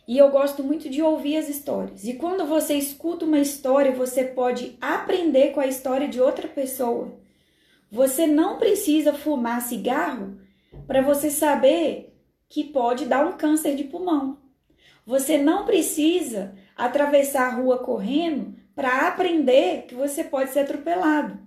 E 0.07 0.17
eu 0.17 0.29
gosto 0.31 0.63
muito 0.63 0.89
de 0.89 1.01
ouvir 1.01 1.35
as 1.35 1.49
histórias. 1.49 2.05
E 2.05 2.13
quando 2.13 2.45
você 2.45 2.75
escuta 2.75 3.25
uma 3.25 3.39
história, 3.39 3.91
você 3.91 4.23
pode 4.23 4.77
aprender 4.79 5.51
com 5.51 5.59
a 5.59 5.67
história 5.67 6.07
de 6.07 6.21
outra 6.21 6.47
pessoa. 6.47 7.19
Você 7.91 8.25
não 8.25 8.57
precisa 8.57 9.11
fumar 9.13 9.61
cigarro 9.61 10.39
para 10.87 11.01
você 11.01 11.29
saber 11.29 12.17
que 12.47 12.63
pode 12.63 13.05
dar 13.05 13.27
um 13.27 13.37
câncer 13.37 13.75
de 13.75 13.83
pulmão. 13.83 14.37
Você 15.05 15.37
não 15.37 15.65
precisa 15.65 16.55
atravessar 16.75 17.47
a 17.47 17.55
rua 17.55 17.77
correndo 17.79 18.55
para 18.73 19.07
aprender 19.07 19.87
que 19.87 19.95
você 19.95 20.23
pode 20.23 20.51
ser 20.51 20.59
atropelado. 20.59 21.37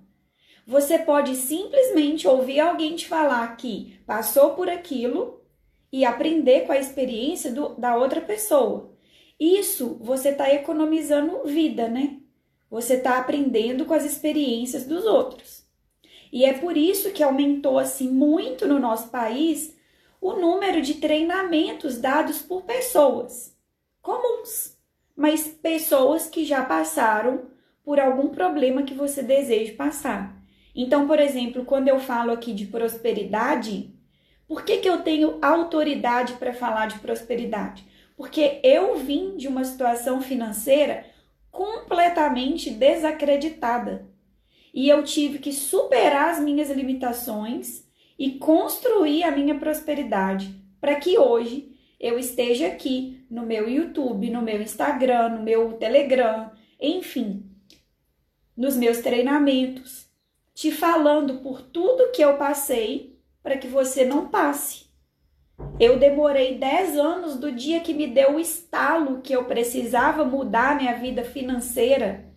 Você 0.66 0.98
pode 0.98 1.34
simplesmente 1.34 2.28
ouvir 2.28 2.60
alguém 2.60 2.94
te 2.94 3.08
falar 3.08 3.56
que 3.56 3.98
passou 4.06 4.50
por 4.50 4.68
aquilo 4.68 5.39
e 5.92 6.04
aprender 6.04 6.66
com 6.66 6.72
a 6.72 6.78
experiência 6.78 7.52
do, 7.52 7.70
da 7.70 7.96
outra 7.96 8.20
pessoa. 8.20 8.92
Isso 9.38 9.98
você 10.00 10.30
está 10.30 10.52
economizando 10.52 11.44
vida, 11.44 11.88
né? 11.88 12.18
Você 12.70 12.94
está 12.94 13.18
aprendendo 13.18 13.84
com 13.84 13.94
as 13.94 14.04
experiências 14.04 14.84
dos 14.84 15.04
outros. 15.04 15.64
E 16.32 16.44
é 16.44 16.52
por 16.52 16.76
isso 16.76 17.10
que 17.10 17.22
aumentou 17.22 17.78
assim 17.78 18.08
muito 18.08 18.66
no 18.68 18.78
nosso 18.78 19.08
país 19.08 19.76
o 20.20 20.34
número 20.34 20.80
de 20.80 20.94
treinamentos 20.94 21.98
dados 21.98 22.40
por 22.42 22.62
pessoas 22.62 23.56
comuns 24.02 24.80
mas 25.20 25.46
pessoas 25.48 26.30
que 26.30 26.46
já 26.46 26.64
passaram 26.64 27.42
por 27.84 28.00
algum 28.00 28.28
problema 28.28 28.84
que 28.84 28.94
você 28.94 29.22
deseja 29.22 29.74
passar. 29.76 30.34
Então, 30.74 31.06
por 31.06 31.20
exemplo, 31.20 31.62
quando 31.66 31.88
eu 31.88 32.00
falo 32.00 32.32
aqui 32.32 32.54
de 32.54 32.64
prosperidade, 32.64 33.94
por 34.50 34.64
que, 34.64 34.78
que 34.78 34.88
eu 34.88 35.02
tenho 35.04 35.38
autoridade 35.40 36.32
para 36.32 36.52
falar 36.52 36.86
de 36.86 36.98
prosperidade? 36.98 37.86
Porque 38.16 38.58
eu 38.64 38.96
vim 38.96 39.36
de 39.36 39.46
uma 39.46 39.62
situação 39.62 40.20
financeira 40.20 41.06
completamente 41.52 42.68
desacreditada. 42.68 44.08
E 44.74 44.88
eu 44.88 45.04
tive 45.04 45.38
que 45.38 45.52
superar 45.52 46.30
as 46.30 46.40
minhas 46.40 46.68
limitações 46.68 47.88
e 48.18 48.32
construir 48.32 49.22
a 49.22 49.30
minha 49.30 49.56
prosperidade 49.56 50.52
para 50.80 50.96
que 50.96 51.16
hoje 51.16 51.70
eu 52.00 52.18
esteja 52.18 52.66
aqui 52.66 53.24
no 53.30 53.46
meu 53.46 53.70
YouTube, 53.70 54.30
no 54.30 54.42
meu 54.42 54.60
Instagram, 54.60 55.28
no 55.28 55.44
meu 55.44 55.74
Telegram, 55.74 56.50
enfim, 56.80 57.48
nos 58.56 58.76
meus 58.76 58.98
treinamentos, 58.98 60.08
te 60.52 60.72
falando 60.72 61.38
por 61.38 61.62
tudo 61.62 62.10
que 62.10 62.20
eu 62.20 62.36
passei 62.36 63.09
para 63.42 63.56
que 63.56 63.66
você 63.66 64.04
não 64.04 64.28
passe. 64.28 64.90
Eu 65.78 65.98
demorei 65.98 66.58
10 66.58 66.96
anos 66.96 67.36
do 67.36 67.52
dia 67.52 67.80
que 67.80 67.94
me 67.94 68.06
deu 68.06 68.36
o 68.36 68.40
estalo 68.40 69.20
que 69.20 69.32
eu 69.32 69.44
precisava 69.44 70.24
mudar 70.24 70.76
minha 70.76 70.94
vida 70.94 71.24
financeira 71.24 72.30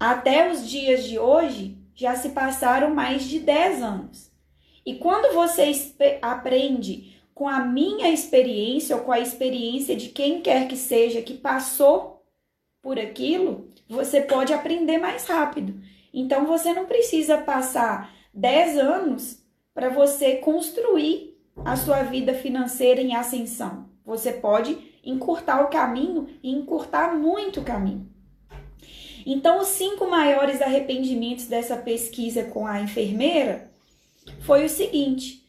até 0.00 0.50
os 0.50 0.66
dias 0.66 1.04
de 1.04 1.18
hoje, 1.18 1.76
já 1.94 2.16
se 2.16 2.30
passaram 2.30 2.94
mais 2.94 3.24
de 3.24 3.38
10 3.38 3.82
anos. 3.82 4.32
E 4.86 4.94
quando 4.94 5.34
você 5.34 5.70
aprende 6.22 7.20
com 7.34 7.46
a 7.46 7.60
minha 7.60 8.08
experiência 8.08 8.96
ou 8.96 9.02
com 9.02 9.12
a 9.12 9.20
experiência 9.20 9.94
de 9.94 10.08
quem 10.08 10.40
quer 10.40 10.66
que 10.66 10.76
seja 10.76 11.20
que 11.20 11.34
passou 11.34 12.24
por 12.80 12.98
aquilo, 12.98 13.68
você 13.86 14.22
pode 14.22 14.54
aprender 14.54 14.96
mais 14.96 15.26
rápido. 15.26 15.78
Então 16.14 16.46
você 16.46 16.72
não 16.72 16.86
precisa 16.86 17.36
passar 17.36 18.10
10 18.32 18.78
anos 18.78 19.39
para 19.80 19.88
você 19.88 20.36
construir 20.36 21.40
a 21.64 21.74
sua 21.74 22.02
vida 22.02 22.34
financeira 22.34 23.00
em 23.00 23.16
ascensão. 23.16 23.88
Você 24.04 24.30
pode 24.30 24.76
encurtar 25.02 25.64
o 25.64 25.68
caminho 25.68 26.28
e 26.42 26.52
encurtar 26.52 27.16
muito 27.16 27.60
o 27.60 27.64
caminho. 27.64 28.06
Então, 29.24 29.58
os 29.58 29.68
cinco 29.68 30.06
maiores 30.06 30.60
arrependimentos 30.60 31.46
dessa 31.46 31.78
pesquisa 31.78 32.44
com 32.44 32.66
a 32.66 32.82
enfermeira 32.82 33.72
foi 34.42 34.66
o 34.66 34.68
seguinte: 34.68 35.48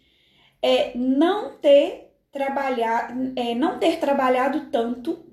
é 0.62 0.98
não 0.98 1.58
ter 1.58 2.14
trabalhado, 2.32 3.34
é, 3.36 3.54
não 3.54 3.80
ter 3.80 4.00
trabalhado 4.00 4.68
tanto 4.72 5.26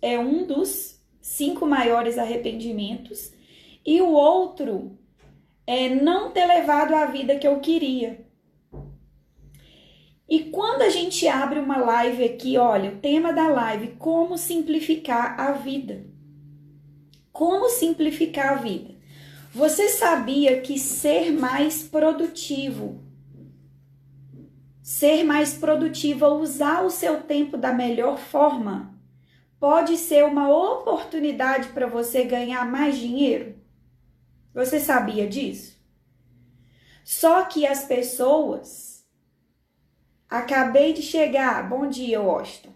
é 0.00 0.18
um 0.18 0.44
dos 0.44 1.00
cinco 1.20 1.64
maiores 1.64 2.18
arrependimentos, 2.18 3.32
e 3.86 4.02
o 4.02 4.10
outro 4.10 4.98
é 5.64 5.88
não 5.88 6.32
ter 6.32 6.44
levado 6.44 6.92
a 6.92 7.06
vida 7.06 7.36
que 7.36 7.46
eu 7.46 7.60
queria. 7.60 8.31
E 10.32 10.44
quando 10.44 10.80
a 10.80 10.88
gente 10.88 11.28
abre 11.28 11.58
uma 11.58 11.76
live 11.76 12.24
aqui, 12.24 12.56
olha, 12.56 12.92
o 12.92 12.96
tema 13.00 13.34
da 13.34 13.48
live, 13.48 13.88
como 13.98 14.38
simplificar 14.38 15.38
a 15.38 15.52
vida. 15.52 16.06
Como 17.30 17.68
simplificar 17.68 18.54
a 18.54 18.54
vida? 18.54 18.94
Você 19.54 19.90
sabia 19.90 20.58
que 20.62 20.78
ser 20.78 21.30
mais 21.32 21.82
produtivo, 21.82 23.04
ser 24.80 25.22
mais 25.22 25.52
produtiva, 25.52 26.30
usar 26.30 26.82
o 26.82 26.88
seu 26.88 27.24
tempo 27.24 27.58
da 27.58 27.74
melhor 27.74 28.18
forma, 28.18 28.98
pode 29.60 29.98
ser 29.98 30.24
uma 30.24 30.48
oportunidade 30.48 31.68
para 31.74 31.86
você 31.86 32.24
ganhar 32.24 32.64
mais 32.64 32.96
dinheiro? 32.96 33.54
Você 34.54 34.80
sabia 34.80 35.28
disso? 35.28 35.78
Só 37.04 37.44
que 37.44 37.66
as 37.66 37.84
pessoas. 37.84 38.91
Acabei 40.32 40.94
de 40.94 41.02
chegar. 41.02 41.68
Bom 41.68 41.86
dia, 41.86 42.18
Washington. 42.18 42.72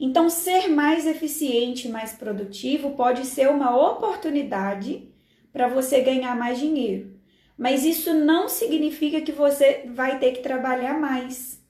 Então, 0.00 0.28
ser 0.28 0.66
mais 0.66 1.06
eficiente, 1.06 1.88
mais 1.88 2.14
produtivo 2.14 2.96
pode 2.96 3.24
ser 3.24 3.48
uma 3.48 3.76
oportunidade 3.92 5.08
para 5.52 5.68
você 5.68 6.00
ganhar 6.00 6.36
mais 6.36 6.58
dinheiro. 6.58 7.16
Mas 7.56 7.84
isso 7.84 8.12
não 8.12 8.48
significa 8.48 9.20
que 9.20 9.30
você 9.30 9.84
vai 9.94 10.18
ter 10.18 10.32
que 10.32 10.40
trabalhar 10.40 10.98
mais. 10.98 11.62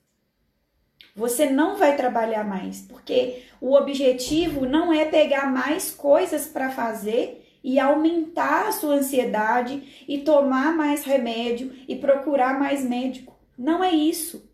Você 1.14 1.50
não 1.50 1.76
vai 1.76 1.94
trabalhar 1.94 2.42
mais, 2.42 2.80
porque 2.80 3.42
o 3.60 3.74
objetivo 3.74 4.64
não 4.64 4.90
é 4.90 5.04
pegar 5.04 5.52
mais 5.52 5.90
coisas 5.90 6.46
para 6.46 6.70
fazer 6.70 7.46
e 7.62 7.78
aumentar 7.78 8.68
a 8.68 8.72
sua 8.72 8.94
ansiedade 8.94 10.06
e 10.08 10.20
tomar 10.20 10.74
mais 10.74 11.04
remédio 11.04 11.74
e 11.86 11.94
procurar 11.94 12.58
mais 12.58 12.82
médico. 12.82 13.38
Não 13.58 13.84
é 13.84 13.90
isso. 13.90 14.50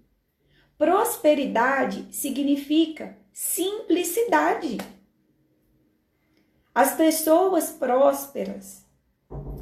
Prosperidade 0.79 2.07
significa 2.13 3.19
simplicidade. 3.33 4.79
As 6.73 6.95
pessoas 6.95 7.71
prósperas, 7.71 8.87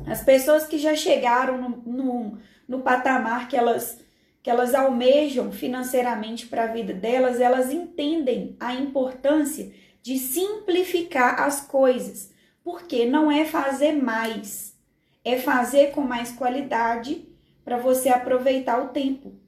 as 0.06 0.22
pessoas 0.22 0.66
que 0.66 0.76
já 0.76 0.94
chegaram 0.94 1.56
no, 1.56 1.68
no, 1.86 2.38
no 2.68 2.80
patamar 2.80 3.48
que 3.48 3.56
elas, 3.56 3.98
que 4.42 4.50
elas 4.50 4.74
almejam 4.74 5.50
financeiramente 5.50 6.48
para 6.48 6.64
a 6.64 6.72
vida 6.72 6.92
delas, 6.92 7.40
elas 7.40 7.72
entendem 7.72 8.54
a 8.60 8.74
importância 8.74 9.72
de 10.02 10.18
simplificar 10.18 11.40
as 11.40 11.62
coisas, 11.62 12.30
porque 12.62 13.06
não 13.06 13.32
é 13.32 13.46
fazer 13.46 13.92
mais, 13.92 14.76
é 15.24 15.38
fazer 15.38 15.92
com 15.92 16.02
mais 16.02 16.30
qualidade 16.32 17.26
para 17.64 17.78
você 17.78 18.10
aproveitar 18.10 18.84
o 18.84 18.88
tempo. 18.88 19.45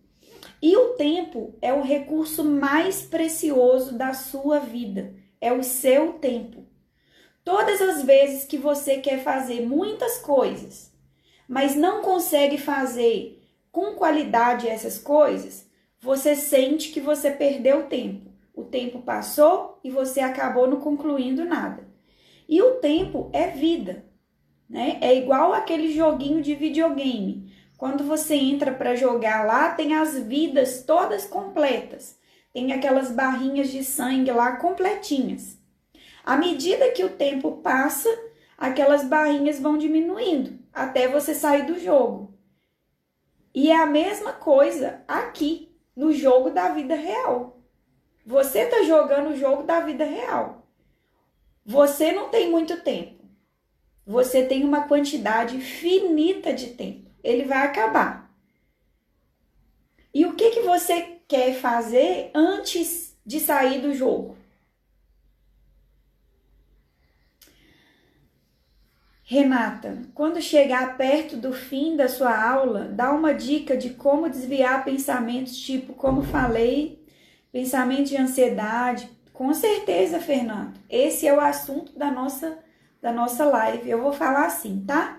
E 0.60 0.76
o 0.76 0.94
tempo 0.94 1.54
é 1.62 1.72
o 1.72 1.82
recurso 1.82 2.44
mais 2.44 3.02
precioso 3.02 3.96
da 3.96 4.12
sua 4.12 4.58
vida, 4.58 5.14
é 5.40 5.52
o 5.52 5.62
seu 5.62 6.14
tempo. 6.14 6.66
Todas 7.44 7.80
as 7.80 8.02
vezes 8.02 8.44
que 8.44 8.58
você 8.58 8.98
quer 8.98 9.22
fazer 9.22 9.66
muitas 9.66 10.18
coisas, 10.18 10.92
mas 11.48 11.74
não 11.74 12.02
consegue 12.02 12.58
fazer 12.58 13.42
com 13.70 13.94
qualidade 13.94 14.68
essas 14.68 14.98
coisas, 14.98 15.66
você 16.00 16.34
sente 16.34 16.90
que 16.90 17.00
você 17.00 17.30
perdeu 17.30 17.86
tempo. 17.86 18.30
O 18.54 18.64
tempo 18.64 19.00
passou 19.00 19.78
e 19.84 19.90
você 19.90 20.20
acabou 20.20 20.66
não 20.66 20.80
concluindo 20.80 21.44
nada. 21.44 21.86
E 22.48 22.60
o 22.60 22.76
tempo 22.76 23.30
é 23.32 23.48
vida, 23.48 24.04
né? 24.68 24.98
É 25.00 25.14
igual 25.14 25.52
aquele 25.52 25.92
joguinho 25.92 26.42
de 26.42 26.54
videogame. 26.54 27.47
Quando 27.78 28.02
você 28.02 28.34
entra 28.34 28.74
para 28.74 28.96
jogar 28.96 29.46
lá, 29.46 29.70
tem 29.70 29.94
as 29.94 30.18
vidas 30.18 30.82
todas 30.82 31.24
completas. 31.24 32.18
Tem 32.52 32.72
aquelas 32.72 33.12
barrinhas 33.12 33.70
de 33.70 33.84
sangue 33.84 34.32
lá 34.32 34.56
completinhas. 34.56 35.56
À 36.24 36.36
medida 36.36 36.90
que 36.90 37.04
o 37.04 37.10
tempo 37.16 37.58
passa, 37.58 38.08
aquelas 38.58 39.04
barrinhas 39.04 39.60
vão 39.60 39.78
diminuindo 39.78 40.58
até 40.72 41.06
você 41.06 41.32
sair 41.32 41.66
do 41.66 41.78
jogo. 41.78 42.34
E 43.54 43.70
é 43.70 43.76
a 43.76 43.86
mesma 43.86 44.32
coisa 44.32 45.04
aqui 45.06 45.72
no 45.94 46.12
jogo 46.12 46.50
da 46.50 46.70
vida 46.70 46.96
real. 46.96 47.60
Você 48.26 48.62
está 48.62 48.82
jogando 48.82 49.30
o 49.30 49.36
jogo 49.36 49.62
da 49.62 49.78
vida 49.78 50.04
real. 50.04 50.66
Você 51.64 52.10
não 52.10 52.28
tem 52.28 52.50
muito 52.50 52.80
tempo. 52.80 53.24
Você 54.04 54.44
tem 54.44 54.64
uma 54.64 54.88
quantidade 54.88 55.60
finita 55.60 56.52
de 56.52 56.70
tempo 56.70 57.07
ele 57.22 57.44
vai 57.44 57.66
acabar. 57.66 58.30
E 60.12 60.26
o 60.26 60.34
que, 60.34 60.50
que 60.50 60.60
você 60.60 61.18
quer 61.28 61.54
fazer 61.54 62.30
antes 62.34 63.16
de 63.24 63.38
sair 63.38 63.80
do 63.80 63.92
jogo? 63.94 64.36
Renata, 69.30 69.98
quando 70.14 70.40
chegar 70.40 70.96
perto 70.96 71.36
do 71.36 71.52
fim 71.52 71.94
da 71.94 72.08
sua 72.08 72.34
aula, 72.50 72.86
dá 72.86 73.12
uma 73.12 73.34
dica 73.34 73.76
de 73.76 73.90
como 73.90 74.30
desviar 74.30 74.82
pensamentos 74.86 75.54
tipo, 75.54 75.92
como 75.92 76.22
falei, 76.22 77.04
pensamento 77.52 78.08
de 78.08 78.16
ansiedade. 78.16 79.10
Com 79.34 79.52
certeza, 79.52 80.18
Fernando. 80.18 80.80
Esse 80.88 81.26
é 81.26 81.34
o 81.34 81.40
assunto 81.40 81.96
da 81.98 82.10
nossa 82.10 82.58
da 83.02 83.12
nossa 83.12 83.44
live. 83.44 83.88
Eu 83.90 84.02
vou 84.02 84.12
falar 84.12 84.46
assim, 84.46 84.82
tá? 84.86 85.17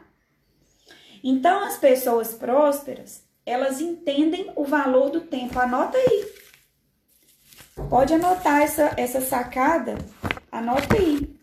Então, 1.23 1.63
as 1.63 1.77
pessoas 1.77 2.33
prósperas, 2.33 3.23
elas 3.45 3.81
entendem 3.81 4.51
o 4.55 4.63
valor 4.63 5.09
do 5.09 5.21
tempo. 5.21 5.59
Anota 5.59 5.97
aí. 5.97 6.31
Pode 7.89 8.13
anotar 8.13 8.61
essa, 8.61 8.93
essa 8.97 9.21
sacada. 9.21 9.97
Anota 10.51 10.95
aí. 10.95 11.35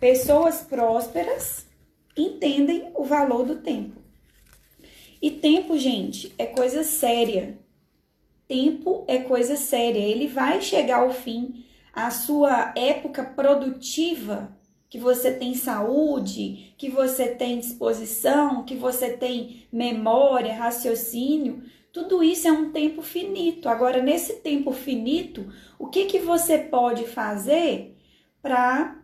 Pessoas 0.00 0.62
prósperas 0.62 1.66
entendem 2.16 2.90
o 2.94 3.04
valor 3.04 3.44
do 3.44 3.56
tempo. 3.56 4.00
E 5.20 5.30
tempo, 5.30 5.78
gente, 5.78 6.34
é 6.36 6.46
coisa 6.46 6.82
séria. 6.82 7.58
Tempo 8.48 9.04
é 9.06 9.18
coisa 9.18 9.56
séria. 9.56 10.00
Ele 10.00 10.26
vai 10.26 10.60
chegar 10.60 11.00
ao 11.00 11.12
fim. 11.12 11.64
A 11.92 12.10
sua 12.10 12.72
época 12.76 13.22
produtiva 13.22 14.56
que 14.92 14.98
você 14.98 15.32
tem 15.32 15.54
saúde, 15.54 16.74
que 16.76 16.90
você 16.90 17.28
tem 17.28 17.58
disposição, 17.58 18.62
que 18.62 18.74
você 18.74 19.16
tem 19.16 19.66
memória, 19.72 20.52
raciocínio, 20.52 21.62
tudo 21.90 22.22
isso 22.22 22.46
é 22.46 22.52
um 22.52 22.72
tempo 22.72 23.00
finito. 23.00 23.70
Agora, 23.70 24.02
nesse 24.02 24.34
tempo 24.40 24.70
finito, 24.70 25.50
o 25.78 25.86
que, 25.86 26.04
que 26.04 26.18
você 26.18 26.58
pode 26.58 27.06
fazer 27.06 27.96
para 28.42 29.02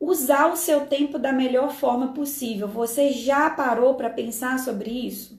usar 0.00 0.50
o 0.50 0.56
seu 0.56 0.86
tempo 0.86 1.18
da 1.18 1.30
melhor 1.30 1.70
forma 1.70 2.14
possível. 2.14 2.66
Você 2.68 3.12
já 3.12 3.50
parou 3.50 3.96
para 3.96 4.08
pensar 4.08 4.58
sobre 4.60 4.88
isso? 4.88 5.38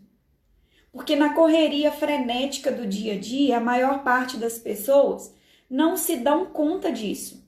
Porque 0.91 1.15
na 1.15 1.33
correria 1.33 1.91
frenética 1.91 2.71
do 2.71 2.85
dia 2.85 3.13
a 3.13 3.19
dia, 3.19 3.57
a 3.57 3.59
maior 3.59 4.03
parte 4.03 4.37
das 4.37 4.59
pessoas 4.59 5.33
não 5.67 5.97
se 5.97 6.17
dão 6.17 6.45
conta 6.45 6.91
disso. 6.91 7.38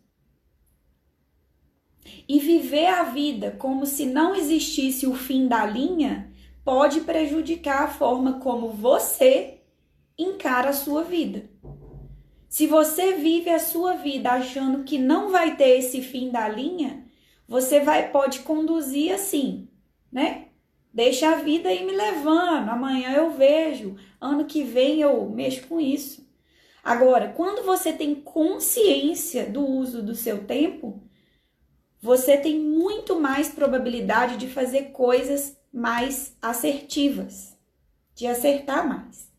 E 2.28 2.40
viver 2.40 2.88
a 2.88 3.04
vida 3.04 3.56
como 3.58 3.86
se 3.86 4.06
não 4.06 4.36
existisse 4.36 5.06
o 5.08 5.16
fim 5.16 5.48
da 5.48 5.66
linha 5.66 6.32
pode 6.64 7.02
prejudicar 7.02 7.84
a 7.84 7.88
forma 7.88 8.40
como 8.40 8.70
você 8.70 9.62
encara 10.18 10.70
a 10.70 10.74
sua 10.74 11.04
vida. 11.04 11.50
Se 12.48 12.68
você 12.68 13.14
vive 13.14 13.50
a 13.50 13.60
sua 13.60 13.94
vida 13.94 14.30
achando 14.32 14.84
que 14.84 14.98
não 14.98 15.32
vai 15.32 15.56
ter 15.56 15.78
esse 15.78 16.02
fim 16.02 16.30
da 16.30 16.48
linha, 16.50 17.06
você 17.48 17.80
vai 17.80 18.12
pode 18.12 18.40
conduzir 18.40 19.14
assim, 19.14 19.70
né? 20.12 20.48
Deixa 20.94 21.30
a 21.30 21.36
vida 21.36 21.72
ir 21.72 21.86
me 21.86 21.94
levando, 21.94 22.70
amanhã 22.70 23.14
eu 23.14 23.32
vejo, 23.32 23.96
ano 24.20 24.44
que 24.46 24.64
vem 24.64 25.00
eu 25.00 25.30
mexo 25.30 25.66
com 25.68 25.80
isso. 25.80 26.30
Agora, 26.84 27.30
quando 27.30 27.66
você 27.66 27.94
tem 27.94 28.16
consciência 28.16 29.46
do 29.50 29.66
uso 29.66 30.04
do 30.04 30.14
seu 30.14 30.44
tempo, 30.46 31.02
você 32.02 32.36
tem 32.36 32.60
muito 32.60 33.20
mais 33.20 33.50
probabilidade 33.50 34.36
de 34.36 34.48
fazer 34.48 34.86
coisas 34.86 35.56
mais 35.72 36.36
assertivas, 36.42 37.56
de 38.16 38.26
acertar 38.26 38.88
mais. 38.88 39.30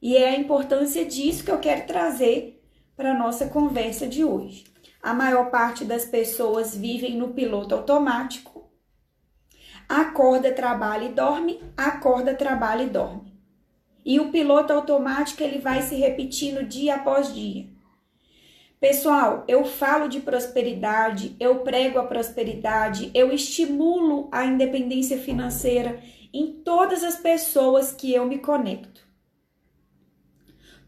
E 0.00 0.16
é 0.16 0.30
a 0.30 0.36
importância 0.36 1.04
disso 1.06 1.42
que 1.42 1.50
eu 1.50 1.58
quero 1.58 1.86
trazer 1.86 2.62
para 2.94 3.12
a 3.12 3.18
nossa 3.18 3.46
conversa 3.46 4.06
de 4.06 4.22
hoje. 4.22 4.64
A 5.02 5.14
maior 5.14 5.50
parte 5.50 5.84
das 5.84 6.04
pessoas 6.04 6.76
vivem 6.76 7.16
no 7.16 7.28
piloto 7.28 7.74
automático. 7.74 8.70
Acorda, 9.88 10.52
trabalha 10.52 11.06
e 11.06 11.12
dorme, 11.12 11.62
acorda, 11.76 12.34
trabalha 12.34 12.82
e 12.82 12.90
dorme. 12.90 13.40
E 14.04 14.20
o 14.20 14.30
piloto 14.30 14.72
automático 14.72 15.42
ele 15.42 15.58
vai 15.58 15.80
se 15.80 15.94
repetindo 15.94 16.62
dia 16.62 16.96
após 16.96 17.34
dia. 17.34 17.68
Pessoal, 18.80 19.44
eu 19.46 19.62
falo 19.66 20.08
de 20.08 20.20
prosperidade, 20.20 21.36
eu 21.38 21.58
prego 21.58 21.98
a 21.98 22.06
prosperidade, 22.06 23.10
eu 23.12 23.30
estimulo 23.30 24.30
a 24.32 24.46
independência 24.46 25.18
financeira 25.18 26.02
em 26.32 26.62
todas 26.62 27.04
as 27.04 27.16
pessoas 27.16 27.92
que 27.92 28.10
eu 28.10 28.24
me 28.24 28.38
conecto. 28.38 29.06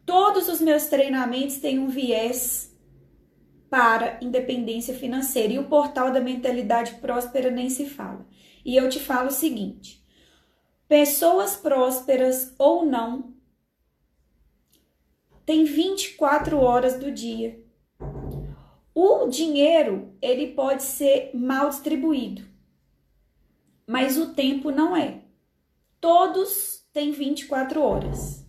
Todos 0.07 0.49
os 0.49 0.59
meus 0.59 0.87
treinamentos 0.87 1.59
têm 1.59 1.79
um 1.79 1.89
viés 1.89 2.75
para 3.69 4.19
independência 4.23 4.95
financeira 4.95 5.53
e 5.53 5.59
o 5.59 5.69
portal 5.69 6.11
da 6.11 6.21
mentalidade 6.21 6.95
próspera 6.95 7.51
nem 7.51 7.69
se 7.69 7.85
fala. 7.85 8.27
E 8.65 8.75
eu 8.75 8.89
te 8.89 9.01
falo 9.01 9.29
o 9.29 9.33
seguinte: 9.33 10.03
pessoas 10.89 11.57
prósperas 11.57 12.55
ou 12.59 12.87
não 12.87 13.35
têm 15.45 15.65
24 15.65 16.59
horas 16.59 16.99
do 16.99 17.13
dia 17.13 17.62
o 18.95 19.27
dinheiro, 19.27 20.15
ele 20.21 20.49
pode 20.49 20.83
ser 20.83 21.31
mal 21.35 21.71
distribuído, 21.71 22.43
mas 23.87 24.19
o 24.19 24.35
tempo 24.35 24.71
não 24.71 24.97
é. 24.97 25.23
Todos 26.01 26.87
têm 26.93 27.11
24 27.11 27.81
horas. 27.81 28.47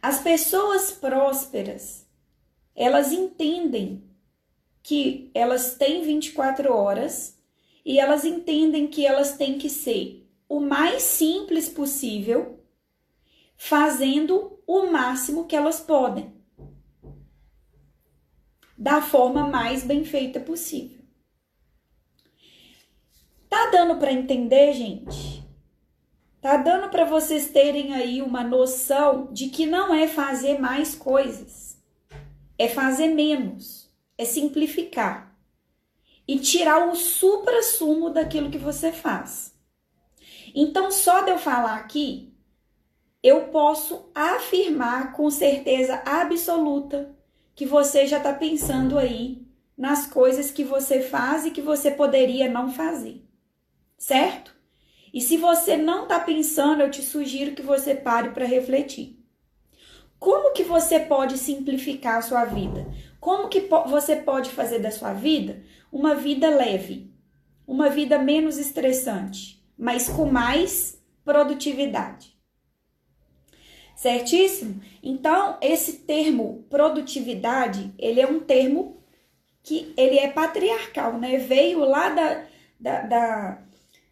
As 0.00 0.22
pessoas 0.22 0.92
prósperas, 0.92 2.08
elas 2.74 3.12
entendem 3.12 4.04
que 4.82 5.30
elas 5.34 5.76
têm 5.76 6.02
24 6.02 6.72
horas 6.72 7.38
e 7.84 7.98
elas 7.98 8.24
entendem 8.24 8.86
que 8.86 9.06
elas 9.06 9.36
têm 9.36 9.58
que 9.58 9.68
ser 9.68 10.26
o 10.48 10.60
mais 10.60 11.02
simples 11.02 11.68
possível, 11.68 12.60
fazendo 13.56 14.58
o 14.66 14.86
máximo 14.86 15.46
que 15.46 15.56
elas 15.56 15.80
podem 15.80 16.33
da 18.76 19.00
forma 19.00 19.46
mais 19.48 19.84
bem 19.84 20.04
feita 20.04 20.40
possível. 20.40 21.04
Tá 23.48 23.70
dando 23.70 23.96
para 23.98 24.12
entender, 24.12 24.72
gente? 24.72 25.44
Tá 26.40 26.56
dando 26.56 26.90
para 26.90 27.04
vocês 27.04 27.48
terem 27.48 27.94
aí 27.94 28.20
uma 28.20 28.42
noção 28.44 29.32
de 29.32 29.48
que 29.48 29.64
não 29.64 29.94
é 29.94 30.06
fazer 30.06 30.58
mais 30.58 30.94
coisas, 30.94 31.78
é 32.58 32.68
fazer 32.68 33.08
menos, 33.08 33.90
é 34.18 34.24
simplificar 34.24 35.34
e 36.26 36.38
tirar 36.38 36.88
o 36.88 36.96
supra-sumo 36.96 38.10
daquilo 38.10 38.50
que 38.50 38.58
você 38.58 38.92
faz. 38.92 39.54
Então, 40.54 40.90
só 40.90 41.22
de 41.22 41.30
eu 41.30 41.38
falar 41.38 41.76
aqui, 41.76 42.34
eu 43.22 43.48
posso 43.48 44.10
afirmar 44.14 45.12
com 45.12 45.30
certeza 45.30 46.02
absoluta 46.04 47.13
que 47.54 47.64
você 47.64 48.06
já 48.06 48.18
está 48.18 48.32
pensando 48.32 48.98
aí 48.98 49.46
nas 49.76 50.06
coisas 50.06 50.50
que 50.50 50.64
você 50.64 51.00
faz 51.00 51.44
e 51.46 51.50
que 51.50 51.60
você 51.60 51.90
poderia 51.90 52.48
não 52.48 52.72
fazer, 52.72 53.24
certo? 53.98 54.54
E 55.12 55.20
se 55.20 55.36
você 55.36 55.76
não 55.76 56.04
está 56.04 56.18
pensando, 56.18 56.82
eu 56.82 56.90
te 56.90 57.02
sugiro 57.02 57.54
que 57.54 57.62
você 57.62 57.94
pare 57.94 58.30
para 58.30 58.44
refletir. 58.44 59.18
Como 60.18 60.52
que 60.52 60.64
você 60.64 60.98
pode 60.98 61.38
simplificar 61.38 62.16
a 62.16 62.22
sua 62.22 62.44
vida? 62.44 62.86
Como 63.20 63.48
que 63.48 63.60
po 63.60 63.84
você 63.84 64.16
pode 64.16 64.50
fazer 64.50 64.78
da 64.80 64.90
sua 64.90 65.12
vida 65.12 65.62
uma 65.92 66.14
vida 66.14 66.48
leve, 66.48 67.12
uma 67.66 67.88
vida 67.88 68.18
menos 68.18 68.58
estressante, 68.58 69.62
mas 69.78 70.08
com 70.08 70.26
mais 70.26 71.00
produtividade? 71.24 72.33
Certíssimo? 73.96 74.80
Então, 75.02 75.56
esse 75.60 75.98
termo 76.00 76.64
produtividade, 76.68 77.92
ele 77.98 78.20
é 78.20 78.26
um 78.26 78.40
termo 78.40 78.98
que 79.62 79.94
ele 79.96 80.18
é 80.18 80.28
patriarcal, 80.28 81.18
né? 81.18 81.38
Veio 81.38 81.80
lá 81.80 82.10
da, 82.10 82.44
da, 82.78 83.00
da, 83.02 83.58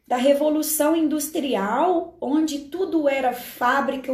da 0.06 0.16
Revolução 0.16 0.96
Industrial, 0.96 2.16
onde 2.20 2.60
tudo 2.60 3.08
era 3.08 3.32
fábrica, 3.32 4.12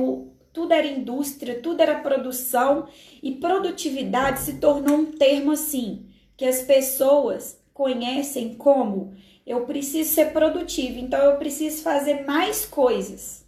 tudo 0.52 0.72
era 0.72 0.86
indústria, 0.86 1.60
tudo 1.60 1.80
era 1.80 2.00
produção, 2.00 2.88
e 3.22 3.36
produtividade 3.36 4.40
se 4.40 4.54
tornou 4.54 4.96
um 4.96 5.12
termo 5.12 5.52
assim, 5.52 6.06
que 6.36 6.44
as 6.44 6.62
pessoas 6.62 7.60
conhecem 7.72 8.54
como 8.54 9.14
eu 9.46 9.64
preciso 9.64 10.10
ser 10.10 10.32
produtivo, 10.32 10.98
então 10.98 11.20
eu 11.20 11.38
preciso 11.38 11.82
fazer 11.82 12.26
mais 12.26 12.66
coisas. 12.66 13.46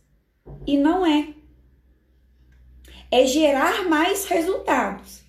E 0.66 0.78
não 0.78 1.04
é 1.04 1.34
é 3.10 3.26
gerar 3.26 3.88
mais 3.88 4.26
resultados, 4.26 5.22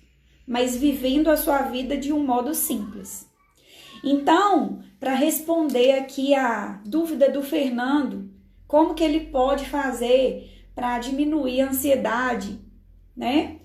mas 0.46 0.76
vivendo 0.76 1.28
a 1.28 1.36
sua 1.36 1.62
vida 1.62 1.96
de 1.96 2.12
um 2.12 2.24
modo 2.24 2.54
simples. 2.54 3.26
Então, 4.04 4.82
para 4.98 5.14
responder 5.14 5.92
aqui 5.92 6.34
a 6.34 6.80
dúvida 6.84 7.30
do 7.30 7.42
Fernando, 7.42 8.30
como 8.66 8.94
que 8.94 9.04
ele 9.04 9.26
pode 9.26 9.68
fazer 9.68 10.50
para 10.74 10.98
diminuir 10.98 11.60
a 11.60 11.68
ansiedade, 11.68 12.58
né? 13.16 13.58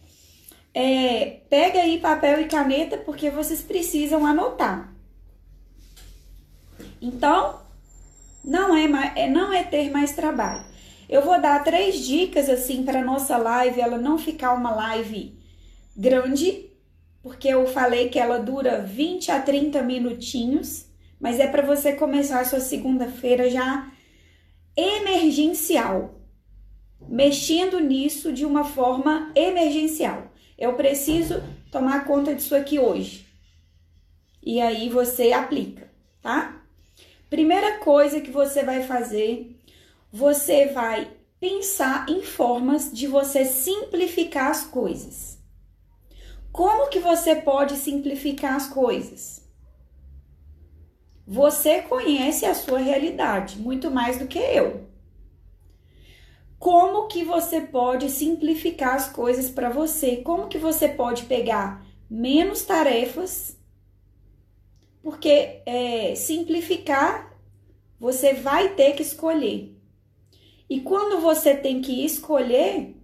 É, 0.73 1.41
pega 1.49 1.79
aí 1.79 1.99
papel 1.99 2.41
e 2.41 2.45
caneta 2.45 2.97
porque 2.97 3.29
vocês 3.31 3.61
precisam 3.61 4.25
anotar. 4.25 4.93
Então, 7.01 7.59
não 8.43 8.75
é, 8.75 9.13
é, 9.15 9.29
não 9.29 9.51
é 9.51 9.63
ter 9.63 9.89
mais 9.89 10.13
trabalho. 10.13 10.65
Eu 11.09 11.21
vou 11.21 11.39
dar 11.39 11.63
três 11.63 12.05
dicas 12.05 12.49
assim 12.49 12.83
para 12.83 13.03
nossa 13.03 13.37
live, 13.37 13.79
ela 13.79 13.97
não 13.97 14.17
ficar 14.17 14.53
uma 14.53 14.75
live 14.75 15.37
grande, 15.95 16.69
porque 17.23 17.47
eu 17.47 17.65
falei 17.65 18.09
que 18.09 18.19
ela 18.19 18.39
dura 18.39 18.81
20 18.81 19.31
a 19.31 19.41
30 19.41 19.81
minutinhos, 19.83 20.85
mas 21.19 21.39
é 21.39 21.47
para 21.47 21.65
você 21.65 21.93
começar 21.93 22.41
a 22.41 22.45
sua 22.45 22.59
segunda-feira 22.59 23.49
já 23.49 23.89
emergencial, 24.75 26.19
mexendo 27.07 27.79
nisso 27.79 28.33
de 28.33 28.45
uma 28.45 28.65
forma 28.65 29.31
emergencial. 29.33 30.31
Eu 30.57 30.73
preciso 30.73 31.41
tomar 31.71 32.05
conta 32.05 32.35
disso 32.35 32.55
aqui 32.55 32.79
hoje. 32.79 33.25
E 34.43 34.59
aí 34.59 34.89
você 34.89 35.31
aplica, 35.31 35.89
tá? 36.21 36.61
Primeira 37.29 37.79
coisa 37.79 38.21
que 38.21 38.31
você 38.31 38.63
vai 38.63 38.83
fazer 38.83 39.56
você 40.17 40.65
vai 40.65 41.11
pensar 41.39 42.09
em 42.09 42.23
formas 42.23 42.91
de 42.91 43.05
você 43.05 43.45
simplificar 43.45 44.49
as 44.49 44.63
coisas. 44.63 45.37
Como 46.51 46.89
que 46.89 46.97
você 46.97 47.35
pode 47.35 47.75
simplificar 47.75 48.55
as 48.55 48.67
coisas? 48.67 49.47
Você 51.27 51.83
conhece 51.83 52.47
a 52.47 52.55
sua 52.55 52.79
realidade 52.79 53.59
muito 53.59 53.91
mais 53.91 54.17
do 54.17 54.25
que 54.25 54.39
eu. 54.39 54.87
Como 56.57 57.07
que 57.07 57.23
você 57.23 57.61
pode 57.61 58.09
simplificar 58.09 58.95
as 58.95 59.07
coisas 59.07 59.51
para 59.51 59.69
você? 59.69 60.17
Como 60.17 60.47
que 60.47 60.57
você 60.57 60.89
pode 60.89 61.25
pegar 61.25 61.85
menos 62.09 62.63
tarefas 62.63 63.55
porque 65.03 65.61
é, 65.63 66.15
simplificar 66.15 67.37
você 67.99 68.33
vai 68.33 68.73
ter 68.73 68.93
que 68.93 69.03
escolher. 69.03 69.76
E 70.69 70.81
quando 70.81 71.21
você 71.21 71.55
tem 71.55 71.81
que 71.81 72.05
escolher, 72.05 72.95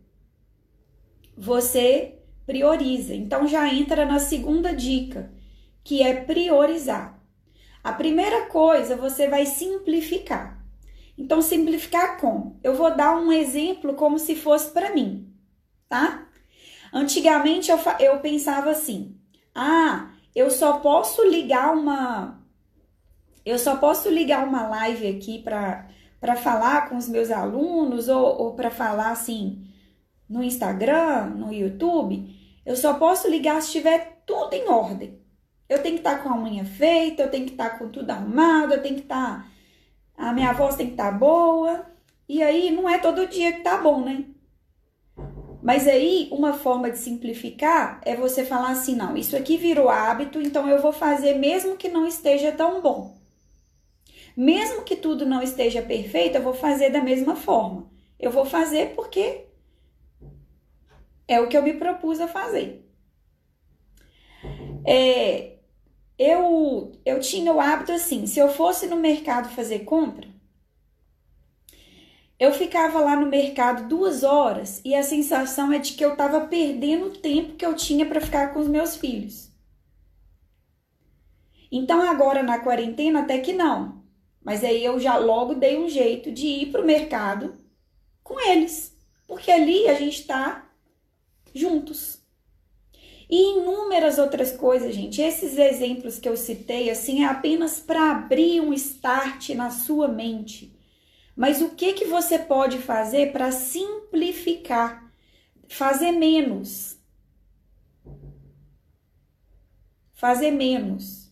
você 1.38 2.20
prioriza. 2.46 3.16
Então 3.16 3.48
já 3.48 3.74
entra 3.74 4.06
na 4.06 4.20
segunda 4.20 4.74
dica, 4.74 5.32
que 5.84 6.04
é 6.04 6.14
priorizar. 6.22 7.20
A 7.84 7.92
primeira 7.92 8.48
coisa, 8.48 8.96
você 8.96 9.28
vai 9.28 9.46
simplificar. 9.46 10.64
Então 11.18 11.42
simplificar 11.42 12.20
como? 12.20 12.60
Eu 12.64 12.76
vou 12.76 12.96
dar 12.96 13.16
um 13.18 13.32
exemplo 13.32 13.94
como 13.94 14.18
se 14.18 14.36
fosse 14.36 14.72
para 14.72 14.94
mim, 14.94 15.32
tá? 15.88 16.28
Antigamente 16.92 17.72
eu, 17.72 17.80
eu 18.00 18.20
pensava 18.20 18.72
assim: 18.72 19.16
"Ah, 19.54 20.12
eu 20.36 20.50
só 20.50 20.80
posso 20.80 21.24
ligar 21.28 21.74
uma 21.76 22.42
eu 23.46 23.60
só 23.60 23.76
posso 23.76 24.10
ligar 24.10 24.48
uma 24.48 24.68
live 24.68 25.08
aqui 25.08 25.42
para 25.44 25.88
para 26.24 26.38
falar 26.38 26.88
com 26.88 26.96
os 26.96 27.10
meus 27.10 27.30
alunos 27.30 28.08
ou, 28.08 28.26
ou 28.44 28.54
para 28.54 28.72
falar 28.72 29.12
assim 29.12 29.68
no 30.30 30.42
Instagram, 30.42 31.26
no 31.36 31.52
YouTube, 31.52 32.34
eu 32.66 32.78
só 32.78 32.94
posso 32.94 33.30
ligar 33.30 33.62
se 33.62 33.68
estiver 33.68 34.24
tudo 34.26 34.54
em 34.54 34.70
ordem. 34.70 35.20
Eu 35.68 35.84
tenho 35.84 35.96
que 35.96 36.00
estar 36.00 36.20
tá 36.20 36.24
com 36.24 36.30
a 36.30 36.42
unha 36.42 36.64
feita, 36.64 37.24
eu 37.24 37.30
tenho 37.30 37.46
que 37.46 37.52
estar 37.52 37.72
tá 37.72 37.78
com 37.78 37.90
tudo 37.90 38.10
arrumado, 38.10 38.74
eu 38.74 38.82
tenho 38.82 38.96
que 38.96 39.02
estar. 39.02 39.46
Tá, 40.16 40.30
a 40.30 40.32
minha 40.32 40.54
voz 40.54 40.78
tem 40.78 40.86
que 40.86 40.94
estar 40.94 41.12
boa. 41.12 41.86
E 42.30 42.42
aí 42.42 42.72
não 42.72 42.88
é 42.88 43.00
todo 43.00 43.28
dia 43.28 43.52
que 43.52 43.60
tá 43.60 43.80
bom, 43.80 44.00
né? 44.00 44.24
Mas 45.62 45.90
aí, 45.90 46.30
uma 46.32 46.54
forma 46.54 46.90
de 46.90 47.00
simplificar 47.00 48.00
é 48.06 48.16
você 48.16 48.46
falar 48.46 48.70
assim: 48.70 48.96
não, 48.96 49.18
isso 49.18 49.36
aqui 49.36 49.58
virou 49.58 49.90
hábito, 49.90 50.42
então 50.42 50.70
eu 50.70 50.82
vou 50.82 50.94
fazer 50.94 51.34
mesmo 51.34 51.76
que 51.76 51.90
não 51.90 52.08
esteja 52.08 52.50
tão 52.54 52.82
bom. 52.82 53.23
Mesmo 54.36 54.84
que 54.84 54.96
tudo 54.96 55.26
não 55.26 55.42
esteja 55.42 55.82
perfeito, 55.82 56.36
eu 56.36 56.42
vou 56.42 56.54
fazer 56.54 56.90
da 56.90 57.02
mesma 57.02 57.36
forma. 57.36 57.92
Eu 58.20 58.32
vou 58.32 58.46
fazer 58.46 58.96
porque 58.96 59.46
é 61.28 61.40
o 61.40 61.48
que 61.48 61.58
eu 61.58 61.64
me 61.64 61.74
propus 61.74 62.20
a 62.20 62.28
fazer. 62.28 62.84
É, 64.86 65.54
eu, 66.18 66.92
eu 67.06 67.20
tinha 67.20 67.54
o 67.54 67.60
hábito 67.60 67.92
assim: 67.92 68.26
se 68.26 68.40
eu 68.40 68.50
fosse 68.50 68.88
no 68.88 68.96
mercado 68.96 69.50
fazer 69.50 69.80
compra, 69.80 70.28
eu 72.40 72.52
ficava 72.52 73.00
lá 73.00 73.16
no 73.16 73.28
mercado 73.28 73.88
duas 73.88 74.24
horas 74.24 74.82
e 74.84 74.94
a 74.94 75.04
sensação 75.04 75.72
é 75.72 75.80
de 75.80 75.94
que 75.94 76.04
eu 76.04 76.14
estava 76.14 76.42
perdendo 76.42 77.08
o 77.08 77.18
tempo 77.18 77.56
que 77.56 77.66
eu 77.66 77.76
tinha 77.76 78.06
para 78.06 78.20
ficar 78.20 78.54
com 78.54 78.60
os 78.60 78.68
meus 78.68 78.96
filhos. 78.96 79.50
Então 81.72 82.02
agora 82.02 82.44
na 82.44 82.60
quarentena 82.60 83.22
até 83.22 83.40
que 83.40 83.54
não. 83.54 84.03
Mas 84.44 84.64
aí 84.64 84.84
eu 84.84 85.00
já 85.00 85.18
logo 85.18 85.56
dei 85.56 85.78
um 85.78 85.88
jeito 85.88 86.32
de 86.32 86.48
ir 86.48 86.72
para 86.72 86.82
o 86.82 86.86
mercado 86.86 87.56
com 88.24 88.40
eles, 88.40 88.96
porque 89.28 89.52
ali 89.52 89.88
a 89.88 89.94
gente 89.94 90.22
está 90.22 90.70
juntos. 91.54 92.22
E 93.30 93.58
inúmeras 93.58 94.20
outras 94.20 94.52
coisas, 94.52 94.94
gente. 94.94 95.22
Esses 95.22 95.58
exemplos 95.58 96.20
que 96.20 96.28
eu 96.28 96.38
citei, 96.38 96.90
assim, 96.90 97.24
é 97.24 97.26
apenas 97.26 97.80
para 97.80 98.12
abrir 98.12 98.62
um 98.62 98.74
start 98.74 99.50
na 99.52 99.72
sua 99.72 100.08
mente. 100.08 100.78
Mas 101.36 101.62
o 101.62 101.70
que 101.72 101.94
que 101.94 102.06
você 102.06 102.38
pode 102.38 102.78
fazer 102.78 103.32
para 103.32 103.52
simplificar? 103.52 105.12
Fazer 105.68 106.12
menos. 106.12 107.00
Fazer 110.14 110.52
menos. 110.52 111.23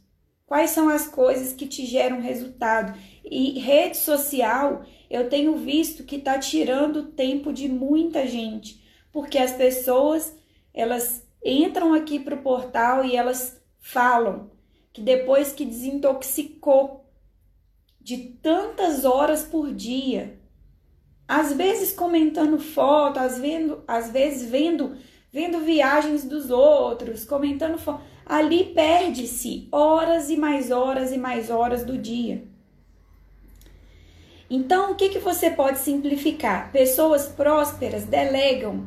Quais 0.52 0.72
são 0.72 0.90
as 0.90 1.08
coisas 1.08 1.54
que 1.54 1.66
te 1.66 1.86
geram 1.86 2.20
resultado? 2.20 2.94
E 3.24 3.58
rede 3.58 3.96
social, 3.96 4.84
eu 5.10 5.30
tenho 5.30 5.56
visto 5.56 6.04
que 6.04 6.18
está 6.18 6.38
tirando 6.38 7.14
tempo 7.14 7.54
de 7.54 7.70
muita 7.70 8.28
gente, 8.28 8.84
porque 9.14 9.38
as 9.38 9.54
pessoas 9.54 10.36
elas 10.74 11.26
entram 11.42 11.94
aqui 11.94 12.20
para 12.20 12.36
o 12.36 12.42
portal 12.42 13.06
e 13.06 13.16
elas 13.16 13.62
falam 13.80 14.52
que 14.92 15.00
depois 15.02 15.54
que 15.54 15.64
desintoxicou 15.64 17.06
de 18.02 18.18
tantas 18.44 19.06
horas 19.06 19.44
por 19.44 19.74
dia, 19.74 20.38
às 21.26 21.54
vezes 21.54 21.94
comentando 21.94 22.60
foto, 22.60 23.20
às, 23.22 23.40
às 23.88 24.12
vezes 24.12 24.50
vendo 24.50 24.98
vendo 25.32 25.62
viagens 25.62 26.26
dos 26.26 26.50
outros, 26.52 27.24
comentando 27.24 27.78
foto 27.78 28.11
ali 28.32 28.64
perde-se 28.74 29.68
horas 29.74 30.30
e 30.30 30.38
mais 30.38 30.72
horas 30.72 31.12
e 31.12 31.18
mais 31.18 31.50
horas 31.50 31.84
do 31.84 31.98
dia. 31.98 32.48
Então, 34.50 34.94
o 34.94 34.96
que, 34.96 35.10
que 35.10 35.20
você 35.20 35.52
pode 35.52 35.80
simplificar? 35.80 36.72
Pessoas 36.72 37.28
prósperas 37.28 38.06
delegam. 38.06 38.86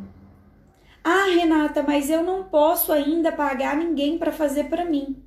Ah, 1.04 1.26
Renata, 1.26 1.83
mas 1.83 2.09
eu 2.09 2.22
não 2.22 2.44
posso 2.44 2.90
ainda 2.90 3.30
pagar 3.30 3.76
ninguém 3.76 4.16
para 4.16 4.33
fazer 4.33 4.70
para 4.70 4.83
mim. 4.83 5.22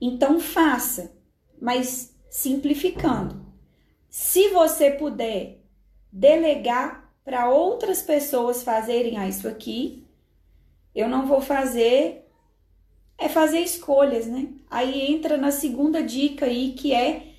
Então, 0.00 0.40
faça, 0.40 1.16
mas 1.60 2.12
simplificando. 2.28 3.46
Se 4.10 4.48
você 4.48 4.90
puder 4.90 5.60
delegar 6.10 7.14
para 7.24 7.48
outras 7.48 8.02
pessoas 8.02 8.64
fazerem 8.64 9.18
ah, 9.18 9.28
isso 9.28 9.46
aqui, 9.46 10.04
eu 10.92 11.08
não 11.08 11.26
vou 11.26 11.40
fazer 11.40 12.21
é 13.22 13.28
fazer 13.28 13.60
escolhas, 13.60 14.26
né? 14.26 14.48
Aí 14.68 15.12
entra 15.12 15.36
na 15.36 15.52
segunda 15.52 16.02
dica 16.02 16.46
aí 16.46 16.72
que 16.72 16.92
é 16.92 17.34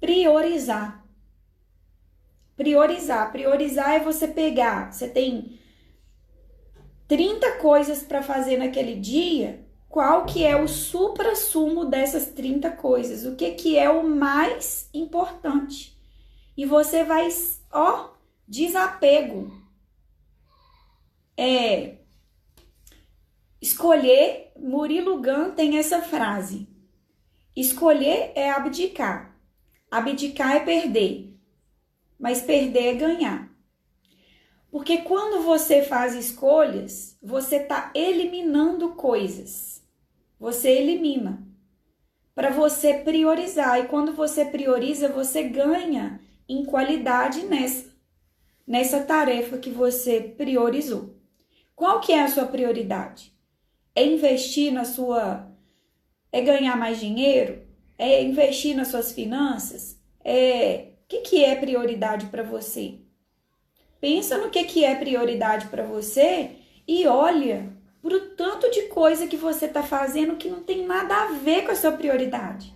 priorizar. 0.00 1.04
Priorizar, 2.56 3.32
priorizar 3.32 3.94
é 3.94 4.00
você 4.00 4.28
pegar, 4.28 4.92
você 4.92 5.08
tem 5.08 5.58
30 7.08 7.58
coisas 7.58 8.02
para 8.02 8.22
fazer 8.22 8.56
naquele 8.56 8.94
dia, 8.94 9.66
qual 9.88 10.24
que 10.24 10.44
é 10.44 10.54
o 10.56 10.68
supra-sumo 10.68 11.84
dessas 11.84 12.26
30 12.26 12.70
coisas? 12.70 13.24
O 13.24 13.34
que 13.34 13.52
que 13.52 13.76
é 13.76 13.90
o 13.90 14.08
mais 14.08 14.88
importante? 14.94 15.98
E 16.56 16.64
você 16.64 17.02
vai, 17.02 17.28
ó, 17.72 18.10
desapego. 18.46 19.52
É 21.36 22.03
Escolher, 23.64 24.52
Murilo 24.58 25.22
Gun 25.22 25.52
tem 25.52 25.78
essa 25.78 26.02
frase: 26.02 26.68
escolher 27.56 28.30
é 28.34 28.50
abdicar, 28.50 29.34
abdicar 29.90 30.56
é 30.56 30.60
perder, 30.60 31.34
mas 32.18 32.42
perder 32.42 32.88
é 32.88 32.92
ganhar. 32.92 33.50
Porque 34.70 34.98
quando 34.98 35.42
você 35.42 35.80
faz 35.80 36.14
escolhas, 36.14 37.16
você 37.22 37.56
está 37.56 37.90
eliminando 37.94 38.90
coisas. 38.90 39.82
Você 40.38 40.68
elimina 40.68 41.42
para 42.34 42.50
você 42.50 42.98
priorizar. 42.98 43.80
E 43.80 43.88
quando 43.88 44.12
você 44.12 44.44
prioriza, 44.44 45.08
você 45.08 45.42
ganha 45.44 46.20
em 46.46 46.66
qualidade 46.66 47.42
nessa 47.46 47.90
nessa 48.66 49.02
tarefa 49.02 49.56
que 49.56 49.70
você 49.70 50.20
priorizou. 50.20 51.16
Qual 51.74 51.98
que 52.00 52.12
é 52.12 52.22
a 52.22 52.28
sua 52.28 52.44
prioridade? 52.44 53.33
É 53.94 54.04
investir 54.04 54.72
na 54.72 54.84
sua. 54.84 55.48
É 56.32 56.40
ganhar 56.40 56.76
mais 56.76 56.98
dinheiro? 56.98 57.62
É 57.96 58.22
investir 58.22 58.76
nas 58.76 58.88
suas 58.88 59.12
finanças? 59.12 60.00
É. 60.24 60.88
O 61.04 61.06
que, 61.06 61.20
que 61.20 61.44
é 61.44 61.54
prioridade 61.54 62.26
para 62.26 62.42
você? 62.42 62.98
Pensa 64.00 64.38
no 64.38 64.50
que, 64.50 64.64
que 64.64 64.84
é 64.84 64.94
prioridade 64.94 65.66
para 65.68 65.84
você 65.84 66.56
e 66.86 67.06
olha 67.06 67.72
para 68.02 68.16
o 68.16 68.30
tanto 68.36 68.70
de 68.70 68.82
coisa 68.88 69.26
que 69.26 69.36
você 69.36 69.66
está 69.66 69.82
fazendo 69.82 70.36
que 70.36 70.50
não 70.50 70.62
tem 70.62 70.84
nada 70.84 71.14
a 71.14 71.26
ver 71.32 71.64
com 71.64 71.72
a 71.72 71.74
sua 71.74 71.92
prioridade. 71.92 72.74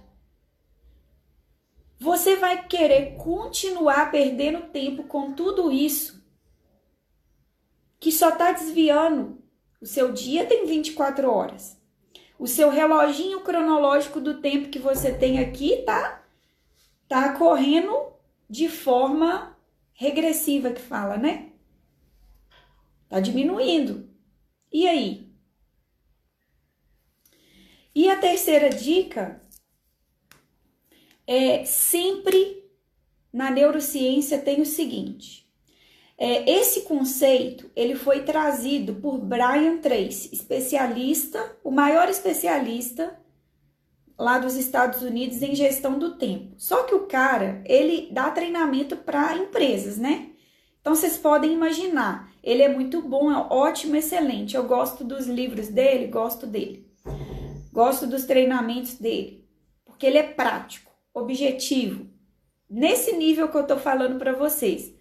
Você 1.98 2.36
vai 2.36 2.66
querer 2.66 3.16
continuar 3.16 4.10
perdendo 4.10 4.68
tempo 4.68 5.02
com 5.04 5.32
tudo 5.32 5.70
isso 5.72 6.24
que 7.98 8.12
só 8.12 8.28
está 8.28 8.52
desviando 8.52 9.37
o 9.80 9.86
seu 9.86 10.12
dia 10.12 10.46
tem 10.46 10.66
24 10.66 11.30
horas. 11.30 11.80
O 12.38 12.46
seu 12.46 12.70
reloginho 12.70 13.40
cronológico 13.40 14.20
do 14.20 14.40
tempo 14.40 14.68
que 14.68 14.78
você 14.78 15.12
tem 15.12 15.38
aqui 15.38 15.82
tá 15.84 16.24
tá 17.08 17.32
correndo 17.36 18.12
de 18.48 18.68
forma 18.68 19.56
regressiva 19.92 20.70
que 20.70 20.80
fala, 20.80 21.16
né? 21.16 21.52
Tá 23.08 23.18
diminuindo. 23.18 24.08
E 24.70 24.86
aí? 24.86 25.28
E 27.94 28.08
a 28.08 28.16
terceira 28.16 28.68
dica 28.68 29.42
é 31.26 31.64
sempre 31.64 32.70
na 33.32 33.50
neurociência 33.50 34.38
tem 34.38 34.60
o 34.60 34.66
seguinte: 34.66 35.47
é, 36.20 36.50
esse 36.50 36.80
conceito 36.80 37.70
ele 37.76 37.94
foi 37.94 38.22
trazido 38.24 38.96
por 38.96 39.18
Brian 39.18 39.78
Tracy, 39.78 40.30
especialista, 40.32 41.56
o 41.62 41.70
maior 41.70 42.08
especialista 42.08 43.16
lá 44.18 44.36
dos 44.38 44.56
Estados 44.56 45.02
Unidos 45.02 45.40
em 45.42 45.54
gestão 45.54 45.96
do 45.96 46.16
tempo. 46.16 46.54
Só 46.58 46.82
que 46.82 46.94
o 46.94 47.06
cara, 47.06 47.62
ele 47.64 48.08
dá 48.10 48.32
treinamento 48.32 48.96
para 48.96 49.36
empresas, 49.36 49.96
né? 49.96 50.30
Então 50.80 50.96
vocês 50.96 51.16
podem 51.16 51.52
imaginar, 51.52 52.32
ele 52.42 52.62
é 52.62 52.68
muito 52.68 53.00
bom, 53.00 53.30
é 53.30 53.36
ótimo, 53.48 53.94
excelente. 53.94 54.56
Eu 54.56 54.64
gosto 54.64 55.04
dos 55.04 55.26
livros 55.26 55.68
dele, 55.68 56.08
gosto 56.08 56.46
dele. 56.48 56.90
Gosto 57.72 58.08
dos 58.08 58.24
treinamentos 58.24 58.94
dele, 58.94 59.46
porque 59.84 60.04
ele 60.04 60.18
é 60.18 60.22
prático, 60.24 60.90
objetivo. 61.14 62.08
Nesse 62.68 63.12
nível 63.12 63.48
que 63.48 63.56
eu 63.56 63.66
tô 63.66 63.76
falando 63.76 64.18
para 64.18 64.32
vocês, 64.32 64.97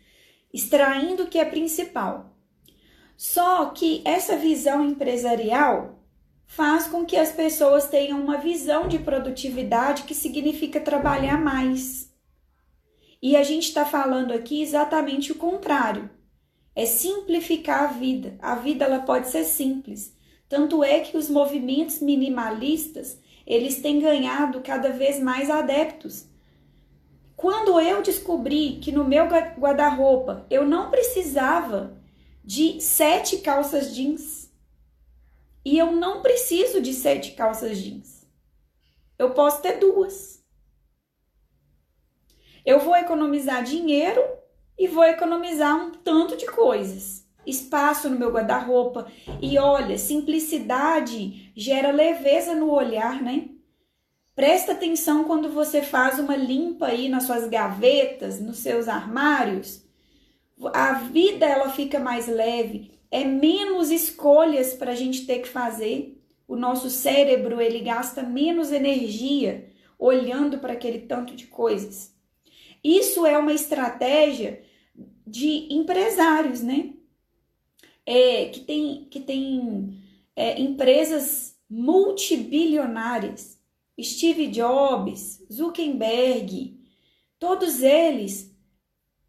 extraindo 0.54 1.24
o 1.24 1.28
que 1.28 1.40
é 1.40 1.46
principal. 1.46 2.36
Só 3.16 3.66
que 3.68 4.02
essa 4.06 4.38
visão 4.38 4.86
empresarial 4.86 6.00
faz 6.46 6.88
com 6.88 7.06
que 7.06 7.18
as 7.18 7.32
pessoas 7.32 7.90
tenham 7.90 8.22
uma 8.22 8.38
visão 8.38 8.88
de 8.88 9.00
produtividade 9.00 10.04
que 10.04 10.16
significa 10.16 10.80
trabalhar 10.80 11.40
mais. 11.40 12.14
E 13.22 13.36
a 13.36 13.44
gente 13.44 13.68
está 13.68 13.86
falando 13.86 14.32
aqui 14.32 14.62
exatamente 14.62 15.32
o 15.32 15.36
contrário. 15.36 16.10
É 16.76 16.86
simplificar 16.86 17.84
a 17.84 17.88
vida. 17.88 18.38
A 18.40 18.56
vida 18.56 18.86
ela 18.86 19.00
pode 19.00 19.30
ser 19.30 19.44
simples. 19.44 20.16
Tanto 20.48 20.84
é 20.84 21.00
que 21.00 21.18
os 21.18 21.30
movimentos 21.30 22.00
minimalistas 22.00 23.20
eles 23.46 23.82
têm 23.82 24.00
ganhado 24.00 24.62
cada 24.62 24.92
vez 24.92 25.20
mais 25.20 25.50
adeptos. 25.50 26.26
Quando 27.38 27.80
eu 27.80 28.02
descobri 28.02 28.80
que 28.82 28.92
no 28.92 29.04
meu 29.04 29.28
guarda-roupa 29.28 30.48
eu 30.50 30.66
não 30.66 30.90
precisava 30.90 31.96
de 32.44 32.82
sete 32.82 33.38
calças 33.38 33.94
jeans 33.94 34.52
e 35.64 35.78
eu 35.78 35.92
não 35.92 36.24
preciso 36.24 36.82
de 36.82 36.96
sete 36.96 37.34
calças 37.34 37.78
jeans, 37.78 38.28
eu 39.20 39.36
posso 39.36 39.62
ter 39.62 39.78
duas. 39.78 40.44
Eu 42.66 42.80
vou 42.80 42.96
economizar 42.96 43.64
dinheiro 43.64 44.22
e 44.76 44.88
vou 44.88 45.04
economizar 45.04 45.76
um 45.76 45.92
tanto 45.92 46.36
de 46.36 46.48
coisas. 46.48 47.24
Espaço 47.46 48.10
no 48.10 48.18
meu 48.18 48.32
guarda-roupa. 48.32 49.12
E 49.40 49.60
olha, 49.60 49.98
simplicidade 50.00 51.52
gera 51.56 51.92
leveza 51.92 52.56
no 52.56 52.72
olhar, 52.72 53.22
né? 53.22 53.57
Presta 54.38 54.74
atenção 54.74 55.24
quando 55.24 55.50
você 55.50 55.82
faz 55.82 56.20
uma 56.20 56.36
limpa 56.36 56.90
aí 56.90 57.10
nas 57.10 57.24
suas 57.24 57.50
gavetas, 57.50 58.40
nos 58.40 58.60
seus 58.60 58.88
armários. 58.88 59.84
A 60.76 60.94
vida 60.94 61.44
ela 61.44 61.72
fica 61.72 62.00
mais 62.00 62.28
leve, 62.28 62.92
é 63.10 63.24
menos 63.24 63.90
escolhas 63.90 64.76
para 64.76 64.92
a 64.92 64.96
gente 64.96 65.26
ter 65.26 65.40
que 65.40 65.48
fazer. 65.48 66.22
O 66.48 66.56
nosso 66.56 66.88
cérebro 66.88 67.60
ele 67.60 67.80
gasta 67.80 68.22
menos 68.22 68.72
energia 68.72 69.72
olhando 69.98 70.60
para 70.60 70.74
aquele 70.74 71.00
tanto 71.00 71.36
de 71.36 71.48
coisas. 71.48 72.16
Isso 72.84 73.26
é 73.26 73.36
uma 73.40 73.54
estratégia 73.54 74.62
de 75.26 75.68
empresários, 75.74 76.62
né? 76.62 76.94
É, 78.06 78.46
que 78.50 78.60
tem, 78.60 79.08
que 79.10 79.20
tem 79.20 80.00
é, 80.36 80.62
empresas 80.62 81.58
multibilionárias. 81.68 83.57
Steve 84.02 84.48
Jobs, 84.48 85.44
Zuckerberg, 85.52 86.80
todos 87.40 87.82
eles 87.82 88.56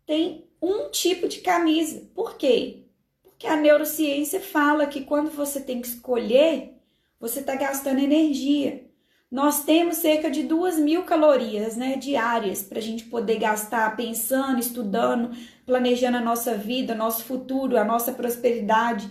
têm 0.05 0.47
um 0.61 0.91
tipo 0.91 1.29
de 1.29 1.41
camisa. 1.41 2.11
Por 2.15 2.37
quê? 2.37 2.85
Porque 3.23 3.47
a 3.47 3.57
neurociência 3.57 4.41
fala 4.41 4.87
que 4.87 5.05
quando 5.05 5.31
você 5.31 5.61
tem 5.61 5.81
que 5.81 5.89
escolher, 5.89 6.75
você 7.21 7.41
está 7.41 7.55
gastando 7.55 8.01
energia 8.01 8.89
nós 9.31 9.65
temos 9.65 9.99
cerca 9.99 10.31
de 10.31 10.43
duas 10.43 10.79
mil 10.79 11.03
calorias 11.03 11.77
né, 11.77 11.97
diárias 11.97 12.63
para 12.63 12.79
a 12.79 12.83
gente 12.83 13.05
poder 13.05 13.39
gastar 13.39 13.95
pensando, 13.95 14.59
estudando, 14.59 15.37
planejando 15.67 16.17
a 16.17 16.23
nossa 16.23 16.55
vida, 16.55 16.95
nosso 16.95 17.25
futuro, 17.25 17.77
a 17.77 17.85
nossa 17.85 18.13
prosperidade. 18.13 19.11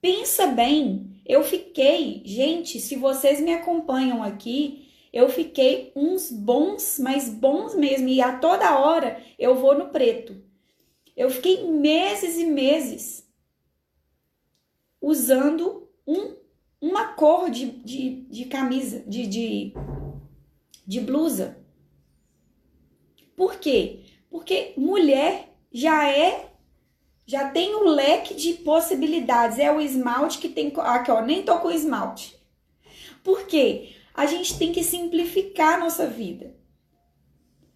Pensa 0.00 0.48
bem, 0.48 1.20
eu 1.24 1.44
fiquei, 1.44 2.20
gente, 2.24 2.80
se 2.80 2.96
vocês 2.96 3.40
me 3.40 3.54
acompanham 3.54 4.24
aqui, 4.24 4.83
eu 5.14 5.28
fiquei 5.28 5.92
uns 5.94 6.32
bons, 6.32 6.98
mas 6.98 7.28
bons 7.28 7.76
mesmo, 7.76 8.08
e 8.08 8.20
a 8.20 8.36
toda 8.36 8.76
hora 8.76 9.22
eu 9.38 9.54
vou 9.54 9.78
no 9.78 9.90
preto. 9.90 10.42
Eu 11.16 11.30
fiquei 11.30 11.70
meses 11.70 12.36
e 12.36 12.44
meses 12.44 13.24
usando 15.00 15.88
um 16.04 16.34
uma 16.80 17.14
cor 17.14 17.48
de, 17.48 17.70
de, 17.70 18.24
de 18.24 18.44
camisa, 18.46 19.04
de, 19.06 19.26
de, 19.26 19.72
de 20.86 21.00
blusa. 21.00 21.56
Por 23.34 23.54
quê? 23.54 24.00
Porque 24.28 24.74
mulher 24.76 25.48
já 25.72 26.10
é, 26.10 26.50
já 27.24 27.48
tem 27.48 27.74
um 27.74 27.84
leque 27.84 28.34
de 28.34 28.54
possibilidades. 28.54 29.58
É 29.58 29.72
o 29.72 29.80
esmalte 29.80 30.38
que 30.38 30.48
tem. 30.48 30.70
Aqui, 30.76 31.10
ó, 31.10 31.22
nem 31.22 31.42
tô 31.42 31.58
com 31.60 31.70
esmalte. 31.70 32.36
Por 33.22 33.46
quê? 33.46 33.94
A 34.14 34.26
gente 34.26 34.56
tem 34.56 34.72
que 34.72 34.84
simplificar 34.84 35.74
a 35.74 35.78
nossa 35.78 36.06
vida. 36.06 36.54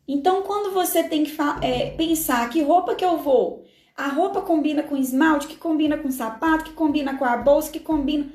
Então, 0.06 0.42
quando 0.42 0.72
você 0.72 1.02
tem 1.02 1.24
que 1.24 1.36
é, 1.60 1.90
pensar 1.90 2.48
que 2.48 2.62
roupa 2.62 2.94
que 2.94 3.04
eu 3.04 3.18
vou, 3.18 3.66
a 3.94 4.06
roupa 4.06 4.40
combina 4.40 4.82
com 4.82 4.96
esmalte, 4.96 5.48
que 5.48 5.56
combina 5.56 5.98
com 5.98 6.10
sapato, 6.10 6.64
que 6.64 6.72
combina 6.72 7.18
com 7.18 7.24
a 7.24 7.36
bolsa, 7.36 7.72
que 7.72 7.80
combina. 7.80 8.32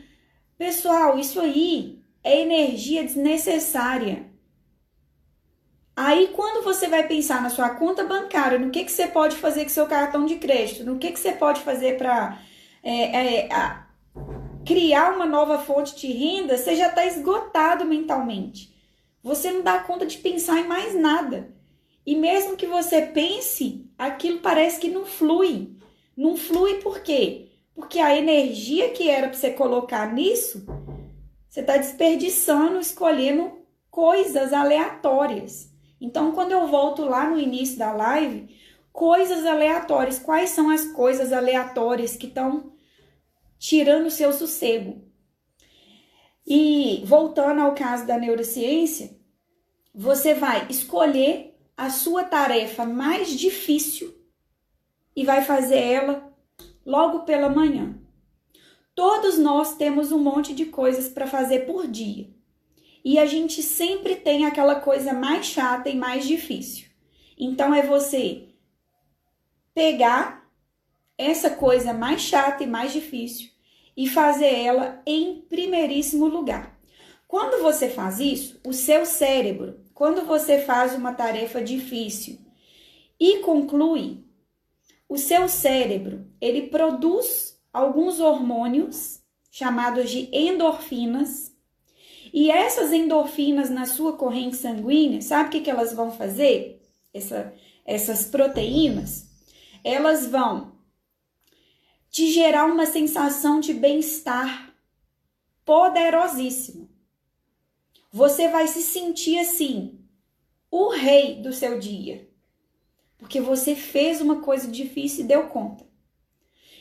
Pessoal, 0.57 1.17
isso 1.17 1.39
aí 1.39 2.03
é 2.23 2.41
energia 2.41 3.03
desnecessária. 3.03 4.25
Aí, 5.95 6.29
quando 6.35 6.63
você 6.63 6.87
vai 6.87 7.07
pensar 7.07 7.41
na 7.41 7.49
sua 7.49 7.69
conta 7.71 8.03
bancária, 8.03 8.59
no 8.59 8.71
que, 8.71 8.83
que 8.83 8.91
você 8.91 9.07
pode 9.07 9.35
fazer 9.37 9.63
com 9.63 9.69
seu 9.69 9.85
cartão 9.85 10.25
de 10.25 10.35
crédito, 10.35 10.83
no 10.83 10.97
que, 10.97 11.11
que 11.11 11.19
você 11.19 11.31
pode 11.31 11.61
fazer 11.61 11.97
para 11.97 12.39
é, 12.83 13.45
é, 13.45 13.49
criar 14.65 15.15
uma 15.15 15.25
nova 15.25 15.59
fonte 15.59 15.95
de 15.95 16.11
renda, 16.11 16.57
você 16.57 16.75
já 16.75 16.87
está 16.87 17.05
esgotado 17.05 17.85
mentalmente. 17.85 18.73
Você 19.21 19.51
não 19.51 19.61
dá 19.61 19.79
conta 19.79 20.05
de 20.05 20.17
pensar 20.17 20.59
em 20.59 20.67
mais 20.67 20.93
nada. 20.95 21.53
E 22.05 22.15
mesmo 22.15 22.57
que 22.57 22.65
você 22.65 23.01
pense, 23.01 23.85
aquilo 23.97 24.39
parece 24.39 24.79
que 24.79 24.89
não 24.89 25.05
flui. 25.05 25.75
Não 26.15 26.35
flui 26.35 26.75
por 26.81 26.99
quê? 27.01 27.49
Porque 27.73 27.99
a 27.99 28.15
energia 28.15 28.89
que 28.89 29.09
era 29.09 29.27
para 29.27 29.37
você 29.37 29.51
colocar 29.51 30.13
nisso, 30.13 30.65
você 31.49 31.61
está 31.61 31.77
desperdiçando, 31.77 32.79
escolhendo 32.79 33.63
coisas 33.89 34.51
aleatórias. 34.51 35.71
Então, 35.99 36.33
quando 36.33 36.51
eu 36.51 36.67
volto 36.67 37.05
lá 37.05 37.29
no 37.29 37.39
início 37.39 37.77
da 37.77 37.93
live, 37.93 38.53
coisas 38.91 39.45
aleatórias. 39.45 40.19
Quais 40.19 40.51
são 40.51 40.69
as 40.69 40.85
coisas 40.85 41.31
aleatórias 41.31 42.15
que 42.15 42.27
estão 42.27 42.72
tirando 43.63 44.07
o 44.07 44.11
seu 44.11 44.33
sossego? 44.33 45.01
E 46.45 47.01
voltando 47.05 47.61
ao 47.61 47.73
caso 47.73 48.05
da 48.05 48.17
neurociência, 48.17 49.17
você 49.95 50.33
vai 50.33 50.67
escolher 50.69 51.57
a 51.77 51.89
sua 51.89 52.25
tarefa 52.25 52.83
mais 52.83 53.29
difícil 53.29 54.13
e 55.15 55.23
vai 55.23 55.45
fazer 55.45 55.77
ela 55.79 56.35
logo 56.85 57.21
pela 57.21 57.47
manhã. 57.47 57.97
Todos 58.93 59.37
nós 59.37 59.77
temos 59.77 60.11
um 60.11 60.19
monte 60.19 60.53
de 60.53 60.65
coisas 60.65 61.07
para 61.07 61.25
fazer 61.25 61.65
por 61.65 61.87
dia. 61.87 62.29
E 63.01 63.17
a 63.17 63.25
gente 63.25 63.63
sempre 63.63 64.17
tem 64.17 64.45
aquela 64.45 64.81
coisa 64.81 65.13
mais 65.13 65.45
chata 65.45 65.89
e 65.89 65.95
mais 65.95 66.27
difícil. 66.27 66.87
Então 67.37 67.73
é 67.73 67.81
você 67.81 68.49
pegar 69.73 70.51
essa 71.17 71.49
coisa 71.49 71.93
mais 71.93 72.21
chata 72.21 72.61
e 72.63 72.67
mais 72.67 72.91
difícil 72.91 73.52
e 73.95 74.07
fazer 74.07 74.53
ela 74.53 75.01
em 75.05 75.41
primeiríssimo 75.41 76.25
lugar. 76.25 76.79
Quando 77.27 77.61
você 77.61 77.89
faz 77.89 78.19
isso, 78.19 78.59
o 78.65 78.73
seu 78.73 79.05
cérebro, 79.05 79.79
quando 79.93 80.25
você 80.25 80.59
faz 80.59 80.93
uma 80.93 81.13
tarefa 81.13 81.61
difícil 81.61 82.39
e 83.19 83.39
conclui, 83.39 84.23
o 85.07 85.17
seu 85.17 85.47
cérebro, 85.47 86.27
ele 86.41 86.63
produz 86.63 87.59
alguns 87.71 88.19
hormônios 88.19 89.21
chamados 89.51 90.09
de 90.09 90.29
endorfinas. 90.31 91.51
E 92.33 92.49
essas 92.49 92.91
endorfinas 92.91 93.69
na 93.69 93.85
sua 93.85 94.13
corrente 94.13 94.55
sanguínea, 94.55 95.21
sabe 95.21 95.49
o 95.49 95.51
que, 95.51 95.61
que 95.61 95.69
elas 95.69 95.93
vão 95.93 96.11
fazer? 96.11 96.81
Essa, 97.13 97.53
essas 97.85 98.25
proteínas, 98.25 99.29
elas 99.83 100.25
vão 100.25 100.72
te 102.13 102.31
gerar 102.31 102.63
uma 102.67 102.85
sensação 102.85 103.59
de 103.59 103.73
bem-estar 103.73 104.73
poderosíssima. 105.65 106.87
Você 108.09 108.47
vai 108.47 108.69
se 108.69 108.81
sentir 108.81 109.37
assim, 109.39 109.99
o 110.71 110.87
rei 110.87 111.41
do 111.41 111.51
seu 111.51 111.77
dia 111.77 112.31
porque 113.23 113.39
você 113.39 113.73
fez 113.73 114.19
uma 114.19 114.41
coisa 114.41 114.67
difícil 114.67 115.23
e 115.23 115.27
deu 115.27 115.47
conta. 115.47 115.85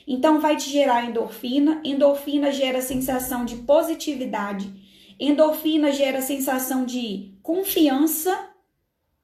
Então 0.05 0.41
vai 0.41 0.57
te 0.57 0.68
gerar 0.68 1.05
endorfina, 1.05 1.80
endorfina 1.85 2.51
gera 2.51 2.83
sensação 2.83 3.45
de 3.45 3.59
positividade. 3.59 5.14
Endorfina 5.20 5.93
gera 5.93 6.20
sensação 6.20 6.85
de 6.85 7.39
confiança. 7.45 8.51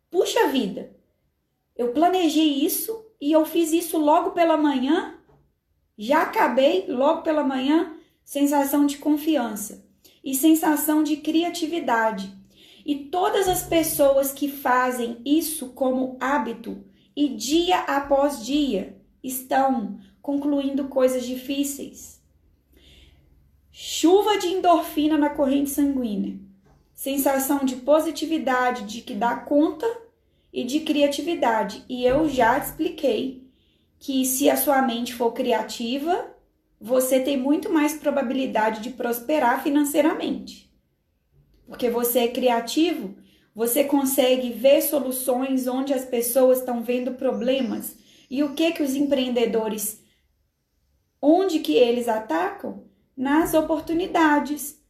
Puxa 0.09 0.47
vida, 0.47 0.97
eu 1.75 1.93
planejei 1.93 2.65
isso 2.65 3.05
e 3.21 3.33
eu 3.33 3.45
fiz 3.45 3.73
isso 3.73 3.99
logo 3.99 4.31
pela 4.31 4.57
manhã. 4.57 5.18
Já 5.99 6.23
acabei 6.23 6.87
logo 6.89 7.23
pela 7.23 7.43
manhã. 7.43 7.95
Sensação 8.25 8.87
de 8.87 8.99
confiança 8.99 9.85
e 10.23 10.35
sensação 10.35 11.03
de 11.03 11.17
criatividade. 11.17 12.31
E 12.85 12.95
todas 12.95 13.49
as 13.49 13.63
pessoas 13.63 14.31
que 14.31 14.49
fazem 14.49 15.21
isso 15.25 15.71
como 15.71 16.17
hábito 16.21 16.85
e 17.17 17.29
dia 17.29 17.81
após 17.81 18.45
dia 18.45 18.97
estão 19.23 19.99
concluindo 20.23 20.85
coisas 20.89 21.25
difíceis. 21.25 22.23
Chuva 23.73 24.39
de 24.39 24.49
endorfina 24.49 25.17
na 25.17 25.31
corrente 25.31 25.71
sanguínea. 25.71 26.39
Sensação 26.93 27.65
de 27.65 27.77
positividade, 27.77 28.85
de 28.85 29.01
que 29.01 29.15
dá 29.15 29.37
conta 29.37 29.87
e 30.53 30.65
de 30.65 30.81
criatividade. 30.81 31.85
E 31.89 32.05
eu 32.05 32.29
já 32.29 32.59
expliquei 32.59 33.48
que 33.99 34.25
se 34.25 34.49
a 34.49 34.57
sua 34.57 34.83
mente 34.83 35.15
for 35.15 35.33
criativa, 35.33 36.35
você 36.81 37.21
tem 37.21 37.37
muito 37.37 37.71
mais 37.73 37.95
probabilidade 37.95 38.81
de 38.81 38.91
prosperar 38.91 39.63
financeiramente. 39.63 40.73
Porque 41.67 41.91
você 41.91 42.21
é 42.21 42.29
criativo, 42.29 43.17
você 43.55 43.85
consegue 43.85 44.53
ver 44.53 44.83
soluções 44.83 45.67
onde 45.67 45.93
as 45.93 46.05
pessoas 46.05 46.59
estão 46.59 46.83
vendo 46.83 47.15
problemas. 47.15 47.97
E 48.31 48.43
o 48.43 48.55
que 48.55 48.73
que 48.73 48.83
os 48.83 48.95
empreendedores 48.95 50.01
onde 51.21 51.59
que 51.59 51.75
eles 51.75 52.09
atacam? 52.09 52.85
Nas 53.17 53.53
oportunidades. 53.53 54.81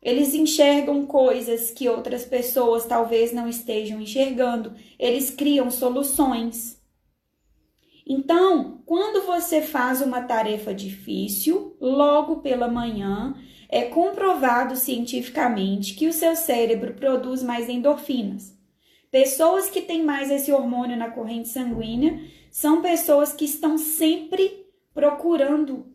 Eles 0.00 0.34
enxergam 0.34 1.06
coisas 1.06 1.70
que 1.70 1.88
outras 1.88 2.24
pessoas 2.24 2.86
talvez 2.86 3.32
não 3.32 3.46
estejam 3.46 4.00
enxergando. 4.00 4.74
Eles 4.98 5.30
criam 5.30 5.70
soluções. 5.70 6.81
Então, 8.06 8.82
quando 8.84 9.24
você 9.24 9.62
faz 9.62 10.00
uma 10.00 10.22
tarefa 10.22 10.74
difícil, 10.74 11.76
logo 11.80 12.36
pela 12.36 12.68
manhã, 12.68 13.34
é 13.68 13.82
comprovado 13.82 14.76
cientificamente 14.76 15.94
que 15.94 16.06
o 16.06 16.12
seu 16.12 16.36
cérebro 16.36 16.94
produz 16.94 17.42
mais 17.42 17.68
endorfinas. 17.68 18.58
Pessoas 19.10 19.68
que 19.70 19.80
têm 19.80 20.02
mais 20.02 20.30
esse 20.30 20.52
hormônio 20.52 20.96
na 20.96 21.10
corrente 21.10 21.48
sanguínea 21.48 22.20
são 22.50 22.82
pessoas 22.82 23.32
que 23.32 23.44
estão 23.44 23.78
sempre 23.78 24.66
procurando, 24.92 25.86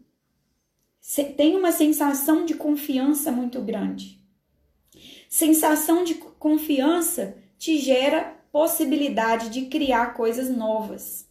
tem 1.35 1.55
uma 1.55 1.71
sensação 1.71 2.45
de 2.45 2.55
confiança 2.55 3.31
muito 3.31 3.61
grande. 3.61 4.19
Sensação 5.29 6.03
de 6.03 6.15
confiança 6.15 7.37
te 7.57 7.77
gera 7.79 8.35
possibilidade 8.51 9.49
de 9.49 9.67
criar 9.67 10.13
coisas 10.13 10.49
novas. 10.49 11.26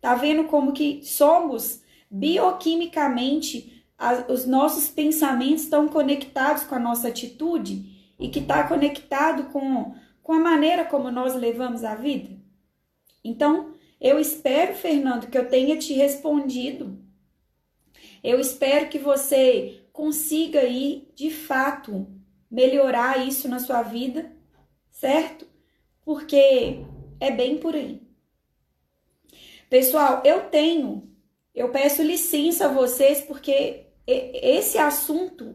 Tá 0.00 0.14
vendo 0.14 0.44
como 0.44 0.72
que 0.72 1.02
somos 1.04 1.82
bioquimicamente, 2.10 3.84
os 4.28 4.46
nossos 4.46 4.88
pensamentos 4.88 5.64
estão 5.64 5.86
conectados 5.86 6.64
com 6.64 6.74
a 6.74 6.78
nossa 6.78 7.08
atitude 7.08 8.14
e 8.18 8.28
que 8.28 8.40
está 8.40 8.66
conectado 8.66 9.50
com, 9.50 9.94
com 10.22 10.32
a 10.32 10.40
maneira 10.40 10.84
como 10.84 11.10
nós 11.10 11.34
levamos 11.34 11.84
a 11.84 11.94
vida? 11.94 12.30
Então, 13.22 13.74
eu 14.00 14.18
espero, 14.18 14.74
Fernando, 14.74 15.28
que 15.28 15.36
eu 15.36 15.48
tenha 15.48 15.76
te 15.76 15.92
respondido. 15.92 16.98
Eu 18.24 18.40
espero 18.40 18.88
que 18.88 18.98
você 18.98 19.86
consiga 19.92 20.60
aí, 20.60 21.08
de 21.14 21.30
fato, 21.30 22.06
melhorar 22.50 23.26
isso 23.26 23.46
na 23.48 23.58
sua 23.58 23.82
vida, 23.82 24.32
certo? 24.90 25.46
Porque 26.02 26.82
é 27.20 27.30
bem 27.30 27.58
por 27.58 27.74
aí. 27.74 28.09
Pessoal, 29.70 30.20
eu 30.24 30.50
tenho, 30.50 31.08
eu 31.54 31.68
peço 31.68 32.02
licença 32.02 32.64
a 32.64 32.72
vocês 32.72 33.20
porque 33.20 33.86
esse 34.04 34.76
assunto 34.76 35.54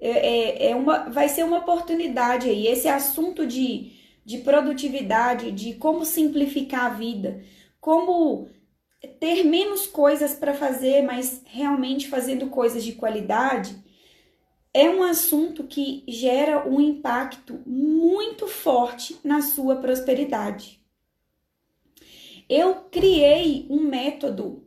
é, 0.00 0.10
é, 0.10 0.70
é 0.70 0.76
uma, 0.76 1.10
vai 1.10 1.28
ser 1.28 1.44
uma 1.44 1.58
oportunidade 1.58 2.48
aí. 2.48 2.68
Esse 2.68 2.86
assunto 2.86 3.44
de, 3.44 3.90
de 4.24 4.38
produtividade, 4.38 5.50
de 5.50 5.74
como 5.74 6.04
simplificar 6.04 6.86
a 6.86 6.94
vida, 6.94 7.42
como 7.80 8.48
ter 9.18 9.42
menos 9.42 9.84
coisas 9.84 10.32
para 10.32 10.54
fazer, 10.54 11.02
mas 11.02 11.42
realmente 11.44 12.06
fazendo 12.06 12.46
coisas 12.50 12.84
de 12.84 12.92
qualidade, 12.92 13.76
é 14.72 14.88
um 14.88 15.02
assunto 15.02 15.64
que 15.64 16.04
gera 16.06 16.68
um 16.68 16.80
impacto 16.80 17.60
muito 17.66 18.46
forte 18.46 19.18
na 19.24 19.42
sua 19.42 19.74
prosperidade 19.74 20.79
eu 22.50 22.74
criei 22.90 23.64
um 23.70 23.80
método 23.80 24.66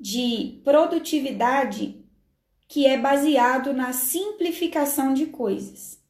de 0.00 0.58
produtividade 0.64 2.02
que 2.66 2.86
é 2.86 2.96
baseado 2.96 3.74
na 3.74 3.92
simplificação 3.92 5.12
de 5.12 5.26
coisas. 5.26 6.02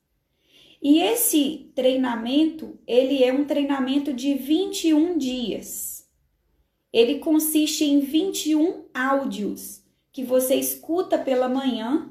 E 0.81 1.03
esse 1.03 1.73
treinamento, 1.75 2.79
ele 2.87 3.25
é 3.25 3.33
um 3.33 3.45
treinamento 3.45 4.13
de 4.13 4.35
21 4.35 5.19
dias. 5.19 6.09
Ele 6.93 7.19
consiste 7.19 7.85
em 7.85 7.99
21 7.99 8.85
áudios 8.95 9.83
que 10.13 10.23
você 10.23 10.55
escuta 10.55 11.19
pela 11.19 11.49
manhã. 11.49 12.09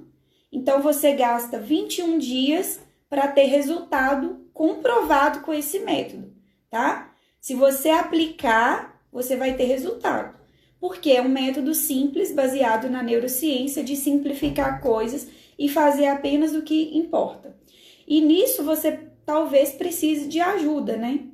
Então 0.52 0.82
você 0.82 1.14
gasta 1.14 1.58
21 1.58 2.18
dias 2.18 2.82
para 3.10 3.30
ter 3.30 3.46
resultado 3.46 4.46
comprovado 4.54 5.40
com 5.40 5.54
esse 5.54 5.80
método, 5.80 6.34
tá? 6.70 7.11
Se 7.42 7.56
você 7.56 7.90
aplicar, 7.90 9.04
você 9.12 9.36
vai 9.36 9.56
ter 9.56 9.64
resultado. 9.64 10.40
Porque 10.80 11.10
é 11.12 11.22
um 11.24 11.28
método 11.28 11.74
simples, 11.74 12.32
baseado 12.32 12.88
na 12.88 13.02
neurociência, 13.02 13.84
de 13.84 13.96
simplificar 13.96 14.80
coisas 14.80 15.28
e 15.58 15.68
fazer 15.68 16.06
apenas 16.06 16.54
o 16.54 16.62
que 16.62 16.96
importa. 16.96 17.58
E 18.08 18.22
nisso 18.22 18.64
você 18.64 18.92
talvez 19.26 19.72
precise 19.72 20.28
de 20.28 20.40
ajuda, 20.40 20.96
né? 20.96 21.30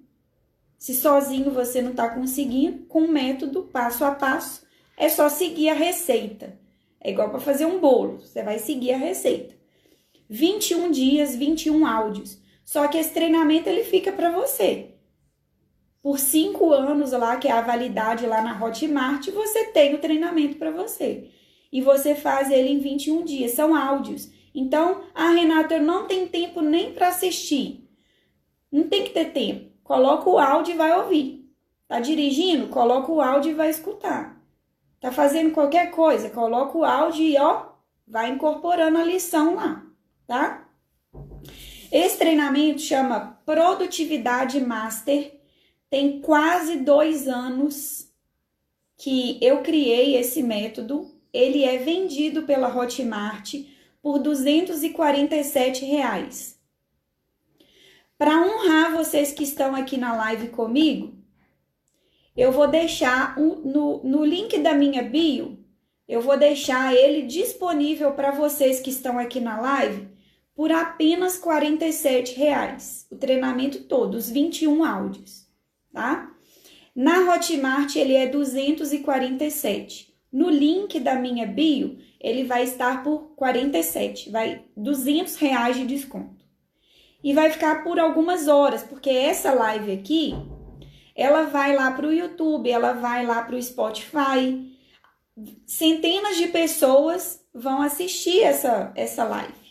Se 0.77 0.95
sozinho 0.95 1.51
você 1.51 1.81
não 1.81 1.91
está 1.91 2.07
conseguindo, 2.07 2.85
com 2.85 3.01
o 3.01 3.11
método 3.11 3.63
passo 3.63 4.05
a 4.05 4.11
passo, 4.11 4.65
é 4.95 5.09
só 5.09 5.27
seguir 5.27 5.67
a 5.69 5.73
receita. 5.73 6.57
É 7.01 7.11
igual 7.11 7.29
para 7.29 7.39
fazer 7.39 7.65
um 7.65 7.79
bolo, 7.79 8.19
você 8.19 8.41
vai 8.41 8.59
seguir 8.59 8.93
a 8.93 8.97
receita. 8.97 9.55
21 10.29 10.89
dias, 10.89 11.35
21 11.35 11.85
áudios. 11.85 12.37
Só 12.63 12.87
que 12.87 12.97
esse 12.97 13.13
treinamento 13.13 13.67
ele 13.67 13.83
fica 13.83 14.11
para 14.11 14.31
você 14.31 14.93
por 16.01 16.19
cinco 16.19 16.71
anos 16.71 17.11
lá, 17.11 17.37
que 17.37 17.47
é 17.47 17.51
a 17.51 17.61
validade 17.61 18.25
lá 18.25 18.41
na 18.41 18.63
Hotmart, 18.63 19.29
você 19.29 19.65
tem 19.65 19.95
o 19.95 19.99
treinamento 19.99 20.57
para 20.57 20.71
você. 20.71 21.29
E 21.71 21.81
você 21.81 22.15
faz 22.15 22.49
ele 22.49 22.69
em 22.69 22.79
21 22.79 23.23
dias, 23.23 23.51
são 23.51 23.75
áudios. 23.75 24.31
Então, 24.53 25.03
a 25.13 25.29
Renata, 25.29 25.75
eu 25.75 25.83
não 25.83 26.07
tem 26.07 26.27
tempo 26.27 26.61
nem 26.61 26.93
para 26.93 27.09
assistir. 27.09 27.87
Não 28.71 28.87
tem 28.87 29.03
que 29.03 29.11
ter 29.11 29.31
tempo. 29.31 29.71
Coloca 29.83 30.29
o 30.29 30.39
áudio 30.39 30.73
e 30.73 30.77
vai 30.77 30.97
ouvir. 30.97 31.49
Tá 31.87 31.99
dirigindo? 31.99 32.67
Coloca 32.67 33.11
o 33.11 33.21
áudio 33.21 33.51
e 33.51 33.55
vai 33.55 33.69
escutar. 33.69 34.41
Tá 34.99 35.11
fazendo 35.11 35.51
qualquer 35.51 35.91
coisa? 35.91 36.29
Coloca 36.29 36.77
o 36.77 36.83
áudio 36.83 37.23
e 37.23 37.37
ó, 37.37 37.67
vai 38.07 38.31
incorporando 38.31 38.97
a 38.97 39.03
lição 39.03 39.55
lá, 39.55 39.85
tá? 40.25 40.67
Esse 41.91 42.17
treinamento 42.17 42.81
chama 42.81 43.39
Produtividade 43.45 44.59
Master 44.59 45.36
tem 45.89 46.19
quase 46.19 46.77
dois 46.77 47.27
anos 47.27 48.11
que 48.97 49.37
eu 49.41 49.61
criei 49.61 50.15
esse 50.17 50.43
método. 50.43 51.09
Ele 51.31 51.63
é 51.63 51.77
vendido 51.77 52.43
pela 52.43 52.75
Hotmart 52.75 53.53
por 54.01 54.19
247 54.19 55.85
reais. 55.85 56.59
Para 58.17 58.41
honrar 58.41 58.91
vocês 58.91 59.31
que 59.31 59.43
estão 59.43 59.75
aqui 59.75 59.97
na 59.97 60.15
live 60.15 60.49
comigo, 60.49 61.13
eu 62.35 62.51
vou 62.51 62.67
deixar 62.67 63.39
um, 63.39 63.55
no, 63.55 64.03
no 64.03 64.25
link 64.25 64.57
da 64.59 64.73
minha 64.73 65.03
bio, 65.03 65.59
eu 66.07 66.21
vou 66.21 66.37
deixar 66.37 66.95
ele 66.95 67.23
disponível 67.23 68.13
para 68.13 68.31
vocês 68.31 68.79
que 68.79 68.89
estão 68.89 69.19
aqui 69.19 69.39
na 69.39 69.59
live 69.59 70.07
por 70.55 70.71
apenas 70.71 71.37
47 71.37 72.35
reais. 72.35 73.05
O 73.11 73.15
treinamento 73.15 73.83
todo, 73.83 74.15
os 74.15 74.29
21 74.29 74.83
áudios 74.83 75.46
tá? 75.97 76.31
Na 76.95 77.33
Hotmart 77.33 77.95
ele 77.95 78.13
é 78.13 78.27
247. 78.27 80.13
No 80.31 80.47
link 80.47 80.99
da 80.99 81.15
minha 81.15 81.47
bio, 81.47 81.97
ele 82.21 82.43
vai 82.43 82.63
estar 82.63 83.01
por 83.01 83.31
47, 83.35 84.29
vai 84.29 84.63
200 84.75 85.35
reais 85.37 85.75
de 85.75 85.87
desconto. 85.87 86.45
E 87.23 87.33
vai 87.33 87.49
ficar 87.49 87.83
por 87.83 87.99
algumas 87.99 88.47
horas, 88.47 88.83
porque 88.83 89.09
essa 89.09 89.51
live 89.53 89.91
aqui, 89.91 90.35
ela 91.15 91.43
vai 91.43 91.75
lá 91.75 91.89
para 91.89 92.07
o 92.07 92.13
YouTube, 92.13 92.69
ela 92.69 92.93
vai 92.93 93.25
lá 93.25 93.41
para 93.41 93.55
o 93.55 93.61
Spotify. 93.61 94.71
Centenas 95.65 96.37
de 96.37 96.47
pessoas 96.49 97.43
vão 97.51 97.81
assistir 97.81 98.41
essa, 98.43 98.91
essa 98.95 99.23
live, 99.23 99.66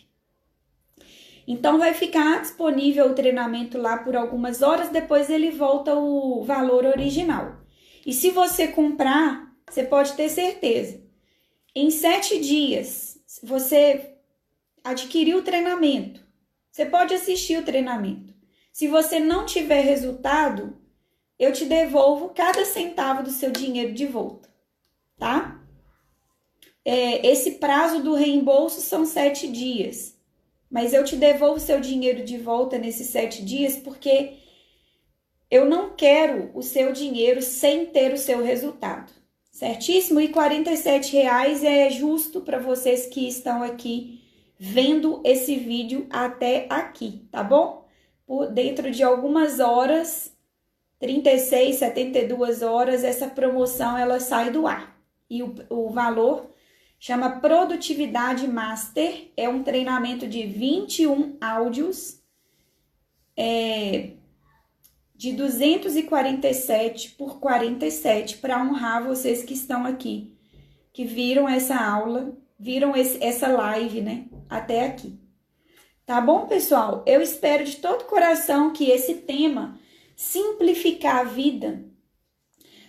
Então 1.47 1.79
vai 1.79 1.93
ficar 1.93 2.41
disponível 2.41 3.09
o 3.09 3.15
treinamento 3.15 3.77
lá 3.77 3.97
por 3.97 4.17
algumas 4.17 4.61
horas, 4.61 4.89
depois 4.89 5.29
ele 5.29 5.49
volta 5.49 5.95
o 5.95 6.43
valor 6.43 6.85
original. 6.85 7.61
E 8.05 8.11
se 8.11 8.31
você 8.31 8.67
comprar, 8.67 9.55
você 9.69 9.83
pode 9.83 10.13
ter 10.13 10.27
certeza. 10.27 11.01
Em 11.73 11.89
sete 11.89 12.39
dias, 12.39 13.17
você 13.41 14.15
adquiriu 14.83 15.37
o 15.37 15.43
treinamento. 15.43 16.21
Você 16.69 16.85
pode 16.85 17.13
assistir 17.13 17.57
o 17.57 17.63
treinamento. 17.63 18.33
Se 18.73 18.87
você 18.87 19.19
não 19.19 19.45
tiver 19.45 19.81
resultado, 19.81 20.77
eu 21.39 21.53
te 21.53 21.65
devolvo 21.65 22.29
cada 22.29 22.65
centavo 22.65 23.23
do 23.23 23.29
seu 23.29 23.51
dinheiro 23.51 23.93
de 23.93 24.05
volta, 24.05 24.49
tá? 25.17 25.63
É, 26.83 27.25
esse 27.27 27.51
prazo 27.51 28.01
do 28.01 28.13
reembolso 28.13 28.81
são 28.81 29.05
sete 29.05 29.47
dias, 29.47 30.16
mas 30.69 30.93
eu 30.93 31.03
te 31.03 31.15
devolvo 31.15 31.59
seu 31.59 31.79
dinheiro 31.79 32.23
de 32.23 32.37
volta 32.37 32.77
nesses 32.77 33.07
sete 33.07 33.43
dias 33.43 33.77
porque 33.77 34.33
eu 35.49 35.65
não 35.65 35.95
quero 35.95 36.51
o 36.53 36.61
seu 36.61 36.91
dinheiro 36.91 37.41
sem 37.41 37.85
ter 37.85 38.13
o 38.13 38.17
seu 38.17 38.43
resultado, 38.43 39.11
certíssimo? 39.51 40.19
E 40.19 40.27
R$ 40.27 41.11
reais 41.11 41.63
é 41.63 41.89
justo 41.89 42.41
para 42.41 42.59
vocês 42.59 43.05
que 43.05 43.27
estão 43.27 43.63
aqui 43.63 44.21
vendo 44.59 45.21
esse 45.23 45.55
vídeo 45.55 46.07
até 46.09 46.65
aqui, 46.69 47.27
tá 47.31 47.43
bom? 47.43 47.85
Por 48.25 48.47
dentro 48.47 48.91
de 48.91 49.03
algumas 49.03 49.59
horas 49.59 50.35
36, 50.99 51.75
72 51.75 52.61
horas, 52.61 53.03
essa 53.03 53.27
promoção 53.27 53.97
ela 53.97 54.19
sai 54.19 54.51
do 54.51 54.65
ar. 54.65 54.97
E 55.29 55.43
o, 55.43 55.53
o 55.69 55.89
valor 55.89 56.49
chama 56.99 57.39
Produtividade 57.39 58.47
Master, 58.47 59.31
é 59.37 59.47
um 59.47 59.63
treinamento 59.63 60.27
de 60.27 60.45
21 60.45 61.37
áudios, 61.39 62.21
é, 63.35 64.11
de 65.15 65.31
247 65.33 67.11
por 67.11 67.39
47, 67.39 68.37
para 68.37 68.61
honrar 68.61 69.03
vocês 69.03 69.43
que 69.43 69.53
estão 69.53 69.85
aqui, 69.85 70.35
que 70.91 71.05
viram 71.05 71.47
essa 71.47 71.75
aula, 71.75 72.37
viram 72.59 72.95
esse, 72.95 73.23
essa 73.23 73.47
live, 73.47 74.01
né, 74.01 74.25
até 74.49 74.85
aqui. 74.85 75.19
Tá 76.05 76.21
bom, 76.21 76.47
pessoal? 76.47 77.03
Eu 77.05 77.21
espero 77.21 77.65
de 77.65 77.77
todo 77.77 78.05
coração 78.05 78.71
que 78.71 78.89
esse 78.89 79.15
tema 79.15 79.77
simplificar 80.15 81.19
a 81.19 81.23
vida, 81.23 81.83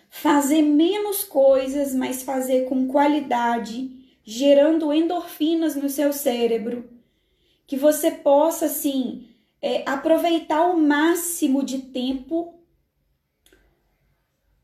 fazer 0.08 0.62
menos 0.62 1.24
coisas, 1.24 1.94
mas 1.94 2.22
fazer 2.22 2.66
com 2.68 2.88
qualidade, 2.88 3.97
gerando 4.30 4.92
endorfinas 4.92 5.74
no 5.74 5.88
seu 5.88 6.12
cérebro, 6.12 6.86
que 7.66 7.78
você 7.78 8.10
possa, 8.10 8.66
assim, 8.66 9.26
é, 9.62 9.82
aproveitar 9.88 10.66
o 10.66 10.76
máximo 10.78 11.64
de 11.64 11.78
tempo 11.78 12.60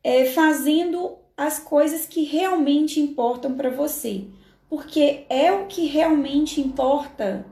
é, 0.02 0.26
fazendo 0.26 1.16
as 1.34 1.58
coisas 1.58 2.04
que 2.04 2.24
realmente 2.24 3.00
importam 3.00 3.54
para 3.54 3.70
você, 3.70 4.26
porque 4.68 5.24
é 5.30 5.50
o 5.50 5.66
que 5.66 5.86
realmente 5.86 6.60
importa 6.60 7.46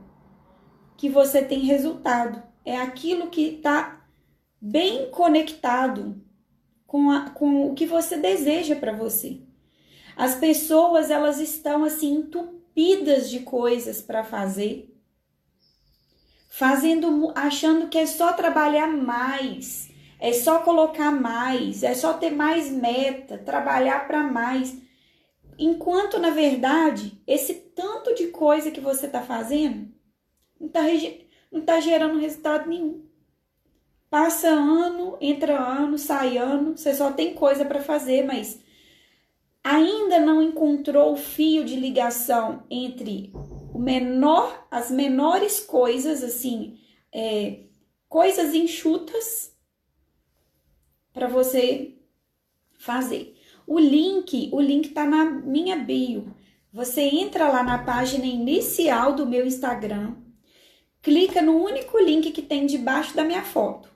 que 0.99 1.09
você 1.09 1.43
tem 1.43 1.61
resultado, 1.61 2.43
é 2.63 2.77
aquilo 2.77 3.31
que 3.31 3.55
está 3.55 4.05
bem 4.61 5.11
conectado 5.11 6.23
com, 6.87 7.11
a, 7.11 7.31
com 7.31 7.71
o 7.71 7.75
que 7.75 7.87
você 7.87 8.19
deseja 8.19 8.77
para 8.77 8.93
você. 8.93 9.41
As 10.17 10.35
pessoas 10.35 11.11
elas 11.11 11.39
estão 11.39 11.85
assim 11.85 12.15
entupidas 12.15 13.31
de 13.31 13.41
coisas 13.41 14.01
para 14.01 14.23
fazer, 14.25 14.95
fazendo, 16.51 17.33
achando 17.35 17.89
que 17.89 17.99
é 17.99 18.07
só 18.07 18.33
trabalhar 18.33 18.87
mais, 18.87 19.91
é 20.21 20.33
só 20.33 20.61
colocar 20.61 21.11
mais, 21.11 21.83
é 21.83 21.95
só 21.95 22.13
ter 22.15 22.31
mais 22.31 22.71
meta, 22.71 23.39
trabalhar 23.39 24.07
para 24.07 24.23
mais. 24.23 24.77
Enquanto 25.59 26.19
na 26.19 26.31
verdade 26.31 27.21
esse 27.27 27.55
tanto 27.55 28.15
de 28.15 28.29
coisa 28.29 28.71
que 28.71 28.81
você 28.81 29.07
está 29.07 29.23
fazendo 29.23 29.93
não 30.61 30.69
está 30.69 30.83
tá 31.67 31.81
gerando 31.81 32.19
resultado 32.19 32.69
nenhum. 32.69 33.05
Passa 34.09 34.49
ano, 34.49 35.17
entra 35.21 35.59
ano, 35.59 35.99
sai 35.99 36.37
ano, 36.37 36.77
você 36.77 36.95
só 36.95 37.11
tem 37.11 37.35
coisa 37.35 37.65
para 37.65 37.83
fazer, 37.83 38.25
mas 38.25 38.61
ainda 39.63 40.19
não 40.19 40.43
encontrou 40.43 41.13
o 41.13 41.17
fio 41.17 41.65
de 41.65 41.77
ligação 41.77 42.65
entre 42.71 43.31
o 43.73 43.79
menor, 43.79 44.67
as 44.71 44.91
menores 44.91 45.61
coisas, 45.61 46.23
assim, 46.23 46.79
é, 47.13 47.65
coisas 48.09 48.55
enxutas 48.55 49.57
para 51.13 51.29
você 51.29 51.95
fazer. 52.79 53.39
O 53.67 53.79
link, 53.79 54.51
o 54.53 54.61
link 54.61 54.91
tá 54.91 55.07
na 55.07 55.25
minha 55.25 55.77
bio. 55.77 56.35
Você 56.73 57.03
entra 57.03 57.49
lá 57.49 57.63
na 57.63 57.79
página 57.79 58.25
inicial 58.25 59.15
do 59.15 59.27
meu 59.27 59.47
Instagram, 59.47 60.17
clica 61.03 61.43
no 61.43 61.63
único 61.63 61.99
link 61.99 62.31
que 62.33 62.43
tem 62.43 62.67
debaixo 62.67 63.15
da 63.15 63.25
minha 63.25 63.43
foto. 63.43 63.92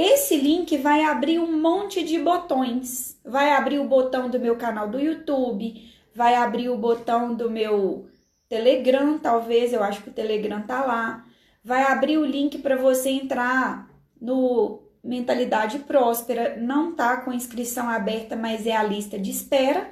Esse 0.00 0.36
link 0.36 0.78
vai 0.78 1.02
abrir 1.02 1.40
um 1.40 1.60
monte 1.60 2.04
de 2.04 2.20
botões. 2.20 3.18
Vai 3.24 3.50
abrir 3.50 3.80
o 3.80 3.88
botão 3.88 4.30
do 4.30 4.38
meu 4.38 4.54
canal 4.54 4.88
do 4.88 5.00
YouTube, 5.00 5.92
vai 6.14 6.36
abrir 6.36 6.68
o 6.68 6.78
botão 6.78 7.34
do 7.34 7.50
meu 7.50 8.06
Telegram, 8.48 9.18
talvez, 9.18 9.72
eu 9.72 9.82
acho 9.82 10.00
que 10.00 10.10
o 10.10 10.12
Telegram 10.12 10.62
tá 10.62 10.84
lá. 10.84 11.24
Vai 11.64 11.82
abrir 11.82 12.16
o 12.16 12.24
link 12.24 12.58
para 12.58 12.76
você 12.76 13.10
entrar 13.10 13.90
no 14.20 14.84
Mentalidade 15.02 15.80
Próspera. 15.80 16.56
Não 16.56 16.94
tá 16.94 17.16
com 17.16 17.32
inscrição 17.32 17.88
aberta, 17.88 18.36
mas 18.36 18.68
é 18.68 18.76
a 18.76 18.84
lista 18.84 19.18
de 19.18 19.32
espera. 19.32 19.90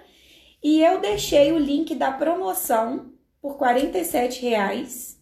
E 0.62 0.84
eu 0.84 1.00
deixei 1.00 1.50
o 1.50 1.58
link 1.58 1.96
da 1.96 2.12
promoção 2.12 3.10
por 3.42 3.60
R$ 3.60 3.90
reais 4.40 5.20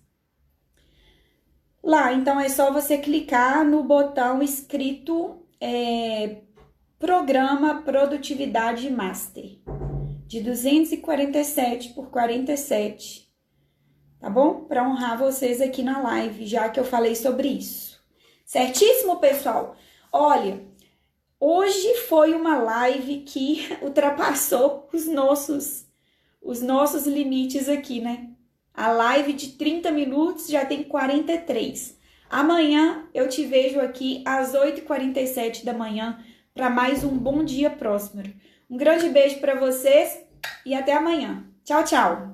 lá. 1.85 2.13
Então 2.13 2.41
é 2.41 2.49
só 2.49 2.73
você 2.73 2.99
clicar 2.99 3.65
no 3.65 3.85
botão 3.85 4.43
escrito 4.43 5.43
é, 5.61 6.39
Programa 6.99 7.83
Produtividade 7.83 8.91
Master 8.91 9.59
de 10.27 10.41
247 10.41 11.91
por 11.91 12.09
47, 12.09 13.31
tá 14.19 14.31
bom? 14.31 14.65
Para 14.65 14.89
honrar 14.89 15.19
vocês 15.19 15.61
aqui 15.61 15.83
na 15.83 16.01
live, 16.01 16.47
já 16.47 16.69
que 16.69 16.81
eu 16.81 16.85
falei 16.85 17.15
sobre 17.15 17.49
isso. 17.49 18.01
Certíssimo, 18.45 19.21
pessoal? 19.21 19.77
Olha, 20.11 20.65
hoje 21.39 21.95
foi 22.09 22.35
uma 22.35 22.57
live 22.59 23.21
que 23.21 23.69
ultrapassou 23.83 24.89
os 24.93 25.07
nossos 25.07 25.85
os 26.43 26.61
nossos 26.61 27.07
limites 27.07 27.71
aqui, 27.71 28.03
né? 28.03 28.34
A 28.75 28.89
live 28.89 29.33
de 29.33 29.51
30 29.53 29.93
minutos 29.93 30.49
já 30.49 30.67
tem 30.67 30.83
43. 30.83 31.97
Amanhã 32.29 33.07
eu 33.15 33.29
te 33.29 33.45
vejo 33.45 33.81
aqui 33.81 34.21
às 34.27 34.53
8h47 34.53 35.65
da 35.65 35.73
manhã 35.73 36.19
para 36.53 36.69
mais 36.69 37.05
um 37.05 37.17
bom 37.17 37.45
dia 37.45 37.71
próspero. 37.71 38.35
Um 38.69 38.77
grande 38.77 39.09
beijo 39.09 39.39
para 39.39 39.55
vocês 39.55 40.21
e 40.67 40.75
até 40.75 40.93
amanhã. 40.93 41.45
Tchau, 41.65 41.85
tchau! 41.85 42.34